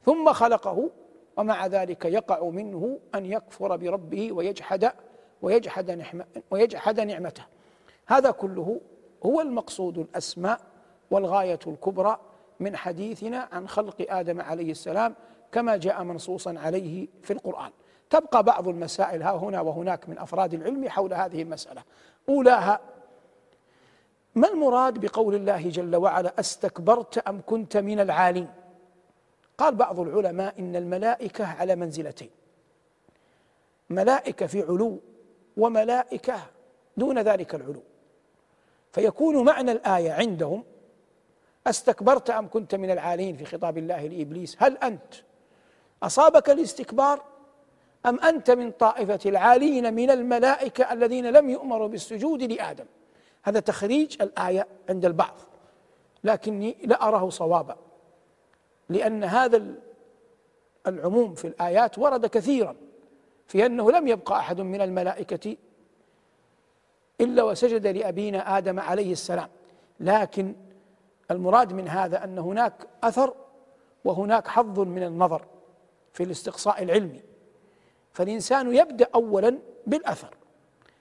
ثم 0.04 0.32
خلقه 0.32 0.90
ومع 1.38 1.66
ذلك 1.66 2.04
يقع 2.04 2.44
منه 2.44 2.98
أن 3.14 3.26
يكفر 3.26 3.76
بربه 3.76 4.32
ويجحد 4.32 4.92
ويجحد 5.42 5.90
نعمة 5.90 6.24
ويجحد 6.50 7.00
نعمته. 7.00 7.42
هذا 8.06 8.30
كله 8.30 8.80
هو 9.26 9.40
المقصود 9.40 9.98
الأسماء 9.98 10.60
والغاية 11.10 11.58
الكبرى 11.66 12.18
من 12.60 12.76
حديثنا 12.76 13.48
عن 13.52 13.68
خلق 13.68 14.06
آدم 14.10 14.40
عليه 14.40 14.70
السلام 14.70 15.14
كما 15.52 15.76
جاء 15.76 16.02
منصوصا 16.02 16.54
عليه 16.58 17.08
في 17.22 17.32
القرآن. 17.32 17.70
تبقى 18.10 18.42
بعض 18.42 18.68
المسائل 18.68 19.22
ها 19.22 19.36
هنا 19.36 19.60
وهناك 19.60 20.08
من 20.08 20.18
أفراد 20.18 20.54
العلم 20.54 20.88
حول 20.88 21.14
هذه 21.14 21.42
المسألة. 21.42 21.82
أولاها 22.28 22.80
ما 24.34 24.48
المراد 24.48 24.98
بقول 24.98 25.34
الله 25.34 25.68
جل 25.68 25.96
وعلا 25.96 26.32
أستكبرت 26.40 27.18
أم 27.18 27.40
كنت 27.46 27.76
من 27.76 28.00
العالين؟ 28.00 28.48
قال 29.58 29.74
بعض 29.74 30.00
العلماء 30.00 30.58
إن 30.58 30.76
الملائكة 30.76 31.46
على 31.46 31.76
منزلتين. 31.76 32.30
ملائكة 33.90 34.46
في 34.46 34.62
علو 34.62 35.00
وملائكة 35.56 36.40
دون 36.96 37.18
ذلك 37.18 37.54
العلو. 37.54 37.82
فيكون 38.92 39.44
معنى 39.44 39.72
الآية 39.72 40.12
عندهم 40.12 40.64
أستكبرت 41.66 42.30
أم 42.30 42.48
كنت 42.48 42.74
من 42.74 42.90
العالين 42.90 43.36
في 43.36 43.44
خطاب 43.44 43.78
الله 43.78 44.06
لإبليس؟ 44.06 44.56
هل 44.58 44.76
أنت 44.76 45.14
أصابك 46.02 46.50
الاستكبار 46.50 47.22
أم 48.06 48.20
أنت 48.20 48.50
من 48.50 48.70
طائفة 48.70 49.20
العالين 49.26 49.94
من 49.94 50.10
الملائكة 50.10 50.92
الذين 50.92 51.26
لم 51.26 51.50
يؤمروا 51.50 51.88
بالسجود 51.88 52.42
لآدم؟ 52.42 52.84
هذا 53.42 53.60
تخريج 53.60 54.22
الآية 54.22 54.66
عند 54.88 55.04
البعض. 55.04 55.34
لكني 56.24 56.76
لا 56.84 57.08
أراه 57.08 57.30
صوابا. 57.30 57.76
لأن 58.88 59.24
هذا 59.24 59.62
العموم 60.86 61.34
في 61.34 61.46
الآيات 61.46 61.98
ورد 61.98 62.26
كثيرا 62.26 62.76
في 63.46 63.66
أنه 63.66 63.90
لم 63.90 64.08
يبقى 64.08 64.38
أحد 64.38 64.60
من 64.60 64.80
الملائكة 64.80 65.56
إلا 67.20 67.42
وسجد 67.42 67.86
لأبينا 67.86 68.58
آدم 68.58 68.80
عليه 68.80 69.12
السلام. 69.12 69.48
لكن 70.00 70.54
المراد 71.30 71.72
من 71.72 71.88
هذا 71.88 72.24
أن 72.24 72.38
هناك 72.38 72.86
أثر 73.02 73.34
وهناك 74.04 74.46
حظ 74.46 74.80
من 74.80 75.02
النظر 75.02 75.44
في 76.12 76.22
الاستقصاء 76.22 76.82
العلمي. 76.82 77.22
فالإنسان 78.12 78.74
يبدأ 78.74 79.08
أولا 79.14 79.58
بالأثر. 79.86 80.34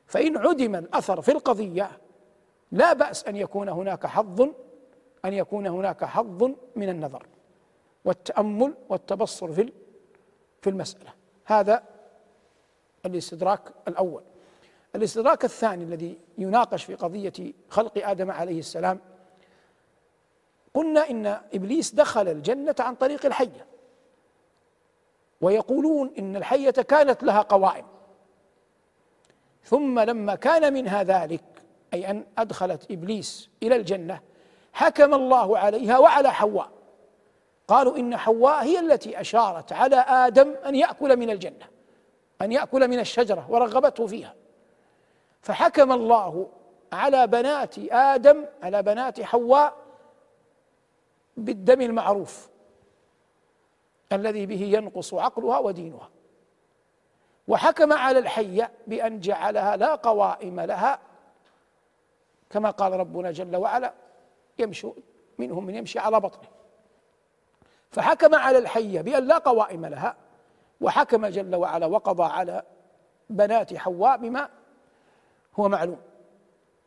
فإن 0.06 0.38
عدم 0.38 0.76
الأثر 0.76 1.21
في 1.21 1.32
القضية 1.32 1.91
لا 2.71 2.93
بأس 2.93 3.26
أن 3.26 3.36
يكون 3.36 3.69
هناك 3.69 4.06
حظ 4.06 4.41
أن 5.26 5.34
يكون 5.34 5.67
هناك 5.67 6.06
حظ 6.06 6.52
من 6.76 6.89
النظر. 6.89 7.26
والتأمل 8.08 8.74
والتبصر 8.89 9.52
في 9.52 9.74
في 10.62 10.70
المسألة. 10.70 11.13
هذا 11.46 11.84
الاستدراك 13.06 13.62
الأول. 13.88 14.22
الاستدراك 14.96 15.46
الثاني 15.46 15.84
الذي 15.84 16.17
يناقش 16.38 16.84
في 16.84 16.96
قضية 16.96 17.54
خلق 17.70 18.08
آدم 18.08 18.32
عليه 18.32 18.60
السلام 18.60 19.00
قلنا 20.74 21.10
إن 21.10 21.26
إبليس 21.54 21.96
دخل 21.96 22.28
الجنة 22.28 22.76
عن 22.80 22.96
طريق 22.96 23.26
الحية. 23.26 23.65
ويقولون 25.41 26.13
إن 26.20 26.36
الحية 26.36 26.72
كانت 26.72 27.24
لها 27.24 27.41
قوائم. 27.41 27.86
ثم 29.63 30.00
لما 30.00 30.36
كان 30.36 30.74
منها 30.74 31.04
ذلك 31.04 31.43
أي 31.93 32.10
أن 32.10 32.26
أدخلت 32.38 32.91
إبليس 32.91 33.50
إلى 33.63 33.76
الجنة 33.76 34.22
حكم 34.74 35.13
الله 35.13 35.58
عليها 35.58 35.98
وعلى 35.98 36.34
حواء. 36.34 36.77
قالوا 37.67 37.97
إن 37.97 38.17
حواء 38.17 38.63
هي 38.63 38.80
التي 38.80 39.21
أشارت 39.21 39.73
على 39.73 39.95
آدم 39.95 40.56
أن 40.65 40.75
يأكل 40.75 41.17
من 41.17 41.30
الجنة 41.30 41.67
أن 42.41 42.51
يأكل 42.51 42.88
من 42.88 42.99
الشجرة 42.99 43.47
ورغبته 43.49 44.08
فيها. 44.08 44.36
فحكم 45.41 45.91
الله 45.91 46.49
على 46.93 47.27
بنات 47.27 47.80
آدم 47.91 48.45
على 48.63 48.84
بنات 48.84 49.21
حواء 49.21 49.73
بالدم 51.38 51.82
المعروف 51.82 52.49
الذي 54.12 54.45
به 54.45 54.62
ينقص 54.62 55.13
عقلها 55.13 55.60
ودينها. 55.60 56.10
وحكم 57.47 57.93
على 57.93 58.19
الحية 58.19 58.71
بأن 58.88 59.19
جعلها 59.19 59.77
لا 59.77 59.95
قوائم 59.95 60.60
لها 60.60 60.99
كما 62.49 62.69
قال 62.69 62.93
ربنا 62.93 63.32
جل 63.32 63.56
وعلا 63.56 63.93
يمشي 64.60 64.88
منهم 65.38 65.65
من 65.65 65.75
يمشي 65.75 65.99
على 65.99 66.19
بطنه. 66.19 66.57
فحكم 67.91 68.36
على 68.36 68.58
الحية 68.58 69.02
بأن 69.02 69.28
لا 69.28 69.38
قوائم 69.38 69.86
لها 69.86 70.15
وحكم 70.82 71.26
جل 71.26 71.56
وعلا 71.56 71.86
وقضى 71.86 72.23
على 72.23 72.63
بنات 73.30 73.76
حواء 73.76 74.17
بما 74.17 74.50
هو 75.60 75.69
معلوم. 75.69 76.00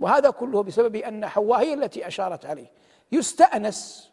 وهذا 0.00 0.30
كله 0.30 0.62
بسبب 0.62 0.96
أن 0.96 1.26
حواء 1.26 1.60
هي 1.60 1.74
التي 1.74 2.06
أشارت 2.06 2.46
عليه. 2.46 2.70
يستأنس 3.12 4.10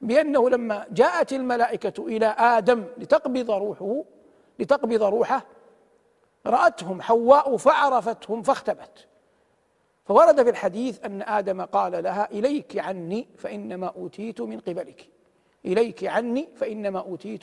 بأنه 0.00 0.50
لما 0.50 0.86
جاءت 0.90 1.32
الملائكة 1.32 2.06
إلى 2.06 2.26
آدم 2.26 2.84
لتقبض 2.98 3.50
روحه 3.50 4.02
لتقبض 4.58 5.02
روحه 5.02 5.44
رأتهم 6.46 7.02
حواء 7.02 7.56
فعرفتهم 7.56 8.42
فاختبت. 8.42 9.08
فورد 10.04 10.42
في 10.42 10.50
الحديث 10.50 11.04
أن 11.04 11.22
آدم 11.22 11.64
قال 11.64 12.04
لها 12.04 12.30
إليك 12.30 12.78
عني 12.78 13.28
فإنما 13.38 13.86
أوتيت 13.86 14.40
من 14.40 14.60
قبلك. 14.60 15.13
إليك 15.66 16.04
عني 16.04 16.48
فإنما 16.56 16.98
أوتيت 16.98 17.42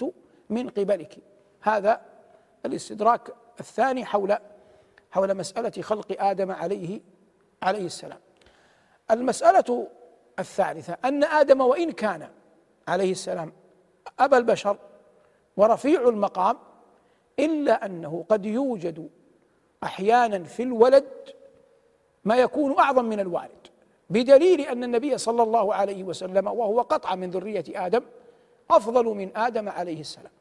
من 0.50 0.70
قبلك. 0.70 1.18
هذا 1.62 2.02
الاستدراك 2.66 3.34
الثاني 3.60 4.06
حول 4.06 4.38
حول 5.12 5.38
مسألة 5.38 5.82
خلق 5.82 6.22
آدم 6.24 6.52
عليه 6.52 7.02
عليه 7.64 7.86
السلام. 7.86 8.20
المسألة 9.12 9.88
الثالثة 10.40 10.98
أن 11.06 11.24
آدم 11.24 11.62
وإن 11.62 11.92
كان 11.92 12.30
عليه 12.88 13.12
السلام 13.12 13.54
أبا 14.20 14.38
البشر 14.38 14.78
ورفيع 15.58 16.10
المقام 16.10 16.58
إلا 17.40 17.86
أنه 17.86 18.26
قد 18.30 18.46
يوجد 18.46 19.10
أحيانا 19.84 20.44
في 20.44 20.64
الولد 20.64 21.08
ما 22.26 22.36
يكون 22.36 22.80
أعظم 22.80 23.06
من 23.06 23.20
الوالد. 23.20 23.61
بدليل 24.12 24.62
أن 24.62 24.84
النبي 24.84 25.18
صلى 25.18 25.44
الله 25.44 25.74
عليه 25.74 26.04
وسلم 26.04 26.48
وهو 26.48 26.82
قطعا 26.82 27.16
من 27.16 27.30
ذرية 27.30 27.64
آدم 27.76 28.04
أفضل 28.72 29.06
من 29.06 29.38
آدم 29.38 29.70
عليه 29.70 30.00
السلام. 30.00 30.32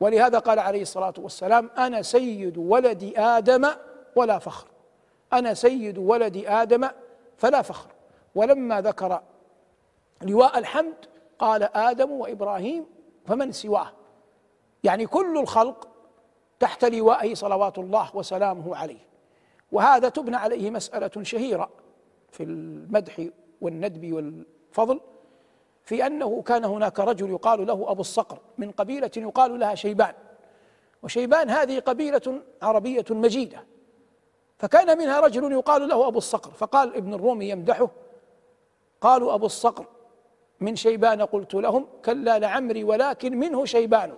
ولهذا 0.00 0.38
قال 0.38 0.58
عليه 0.58 0.82
الصلاة 0.82 1.14
والسلام 1.18 1.70
أنا 1.78 2.02
سيد 2.02 2.58
ولد 2.58 3.12
آدم 3.16 3.66
ولا 4.16 4.38
فخر. 4.38 4.66
أنا 5.32 5.54
سيد 5.54 5.98
ولد 5.98 6.44
آدم 6.46 6.88
فلا 7.36 7.62
فخر. 7.62 7.90
ولما 8.34 8.80
ذكر 8.80 9.20
لواء 10.22 10.58
الحمد 10.58 10.94
قال 11.38 11.62
آدم 11.62 12.10
وإبراهيم 12.10 12.86
فمن 13.26 13.52
سواه؟ 13.52 13.92
يعني 14.84 15.06
كل 15.06 15.38
الخلق 15.38 15.88
تحت 16.60 16.84
لوائه 16.84 17.34
صلوات 17.34 17.78
الله 17.78 18.16
وسلامه 18.16 18.76
عليه. 18.76 19.10
وهذا 19.72 20.08
تبنى 20.08 20.36
عليه 20.36 20.70
مسألة 20.70 21.22
شهيرة. 21.22 21.79
في 22.32 22.42
المدح 22.42 23.26
والندب 23.60 24.12
والفضل 24.12 25.00
في 25.84 26.06
أنه 26.06 26.42
كان 26.42 26.64
هناك 26.64 27.00
رجل 27.00 27.30
يقال 27.30 27.66
له 27.66 27.90
أبو 27.90 28.00
الصقر 28.00 28.38
من 28.58 28.70
قبيلة 28.70 29.10
يقال 29.16 29.60
لها 29.60 29.74
شيبان 29.74 30.14
وشيبان 31.02 31.50
هذه 31.50 31.78
قبيلة 31.78 32.42
عربية 32.62 33.04
مجيدة 33.10 33.64
فكان 34.58 34.98
منها 34.98 35.20
رجل 35.20 35.52
يقال 35.52 35.88
له 35.88 36.08
أبو 36.08 36.18
الصقر 36.18 36.50
فقال 36.50 36.96
ابن 36.96 37.14
الرومي 37.14 37.48
يمدحه 37.48 37.90
قالوا 39.00 39.34
أبو 39.34 39.46
الصقر 39.46 39.86
من 40.60 40.76
شيبان 40.76 41.22
قلت 41.22 41.54
لهم 41.54 41.86
كلا 42.04 42.38
لعمري 42.38 42.84
ولكن 42.84 43.38
منه 43.38 43.64
شيبان 43.64 44.12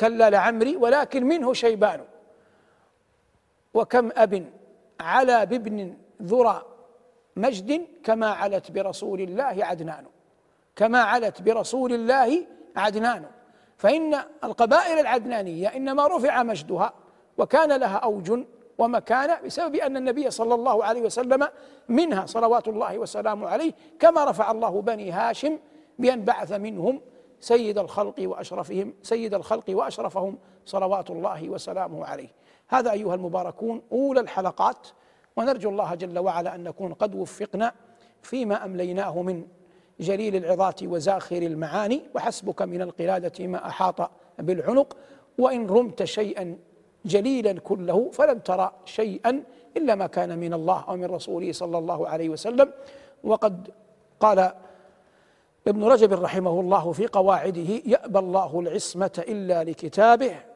كلا 0.00 0.30
لعمري 0.30 0.76
ولكن 0.76 1.24
منه 1.24 1.52
شيبان 1.52 2.04
وكم 3.74 4.10
أب 4.16 4.52
على 5.00 5.46
بابن 5.46 5.96
ذرى 6.22 6.62
مجد 7.36 7.86
كما 8.04 8.30
علت 8.30 8.70
برسول 8.70 9.20
الله 9.20 9.64
عدنان. 9.64 10.04
كما 10.76 11.00
علت 11.02 11.42
برسول 11.42 11.92
الله 11.92 12.46
عدنان. 12.76 13.24
فإن 13.76 14.14
القبائل 14.44 14.98
العدنانية 14.98 15.68
إنما 15.68 16.06
رفع 16.06 16.42
مجدها 16.42 16.92
وكان 17.38 17.72
لها 17.72 17.96
أوج 17.96 18.40
ومكانة 18.78 19.40
بسبب 19.44 19.74
أن 19.74 19.96
النبي 19.96 20.30
صلى 20.30 20.54
الله 20.54 20.84
عليه 20.84 21.02
وسلم 21.02 21.48
منها 21.88 22.26
صلوات 22.26 22.68
الله 22.68 22.98
وسلامه 22.98 23.48
عليه 23.48 23.72
كما 23.98 24.24
رفع 24.24 24.50
الله 24.50 24.82
بني 24.82 25.10
هاشم 25.10 25.58
بأن 25.98 26.24
بعث 26.24 26.52
منهم 26.52 27.00
سيد 27.40 27.78
الخلق 27.78 28.14
وأشرفهم 28.18 28.94
سيد 29.02 29.34
الخلق 29.34 29.64
وأشرفهم 29.68 30.38
صلوات 30.66 31.10
الله 31.10 31.48
وسلامه 31.48 32.06
عليه. 32.06 32.28
هذا 32.68 32.92
أيها 32.92 33.14
المباركون 33.14 33.82
أولى 33.92 34.20
الحلقات 34.20 34.88
ونرجو 35.40 35.70
الله 35.70 35.94
جل 35.94 36.18
وعلا 36.18 36.54
أن 36.54 36.64
نكون 36.64 36.92
قد 36.94 37.14
وفقنا 37.14 37.72
فيما 38.22 38.64
أمليناه 38.64 39.22
من 39.22 39.46
جليل 40.00 40.36
العظات 40.36 40.82
وزاخر 40.82 41.36
المعاني 41.36 42.02
وحسبك 42.14 42.62
من 42.62 42.82
القلادة 42.82 43.46
ما 43.46 43.66
أحاط 43.68 44.10
بالعنق 44.38 44.96
وإن 45.38 45.66
رمت 45.66 46.04
شيئا 46.04 46.56
جليلا 47.04 47.60
كله 47.60 48.10
فلن 48.10 48.42
ترى 48.42 48.72
شيئا 48.84 49.42
إلا 49.76 49.94
ما 49.94 50.06
كان 50.06 50.38
من 50.38 50.54
الله 50.54 50.84
أو 50.88 50.96
من 50.96 51.04
رسوله 51.04 51.52
صلى 51.52 51.78
الله 51.78 52.08
عليه 52.08 52.28
وسلم. 52.28 52.72
وقد 53.24 53.70
قال 54.20 54.52
ابن 55.68 55.84
رجب 55.84 56.12
رحمه 56.12 56.60
الله 56.60 56.92
في 56.92 57.06
قواعده 57.06 57.70
يأبى 57.86 58.18
الله 58.18 58.60
العصمة 58.60 59.24
إلا 59.28 59.64
لكتابه 59.64 60.49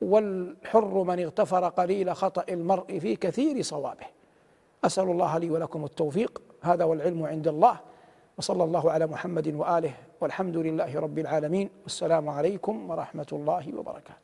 والحر 0.00 1.02
من 1.02 1.20
اغتفر 1.20 1.68
قليل 1.68 2.16
خطأ 2.16 2.44
المرء 2.48 2.98
في 2.98 3.16
كثير 3.16 3.62
صوابه. 3.62 4.06
أسأل 4.84 5.10
الله 5.10 5.38
لي 5.38 5.50
ولكم 5.50 5.84
التوفيق. 5.84 6.42
هذا 6.62 6.84
والعلم 6.84 7.24
عند 7.24 7.48
الله. 7.48 7.80
وصلى 8.38 8.64
الله 8.64 8.90
على 8.90 9.06
محمد 9.06 9.54
وآله 9.54 9.94
والحمد 10.20 10.56
لله 10.56 11.00
رب 11.00 11.18
العالمين. 11.18 11.70
والسلام 11.82 12.28
عليكم 12.28 12.90
ورحمة 12.90 13.26
الله 13.32 13.74
وبركاته. 13.76 14.14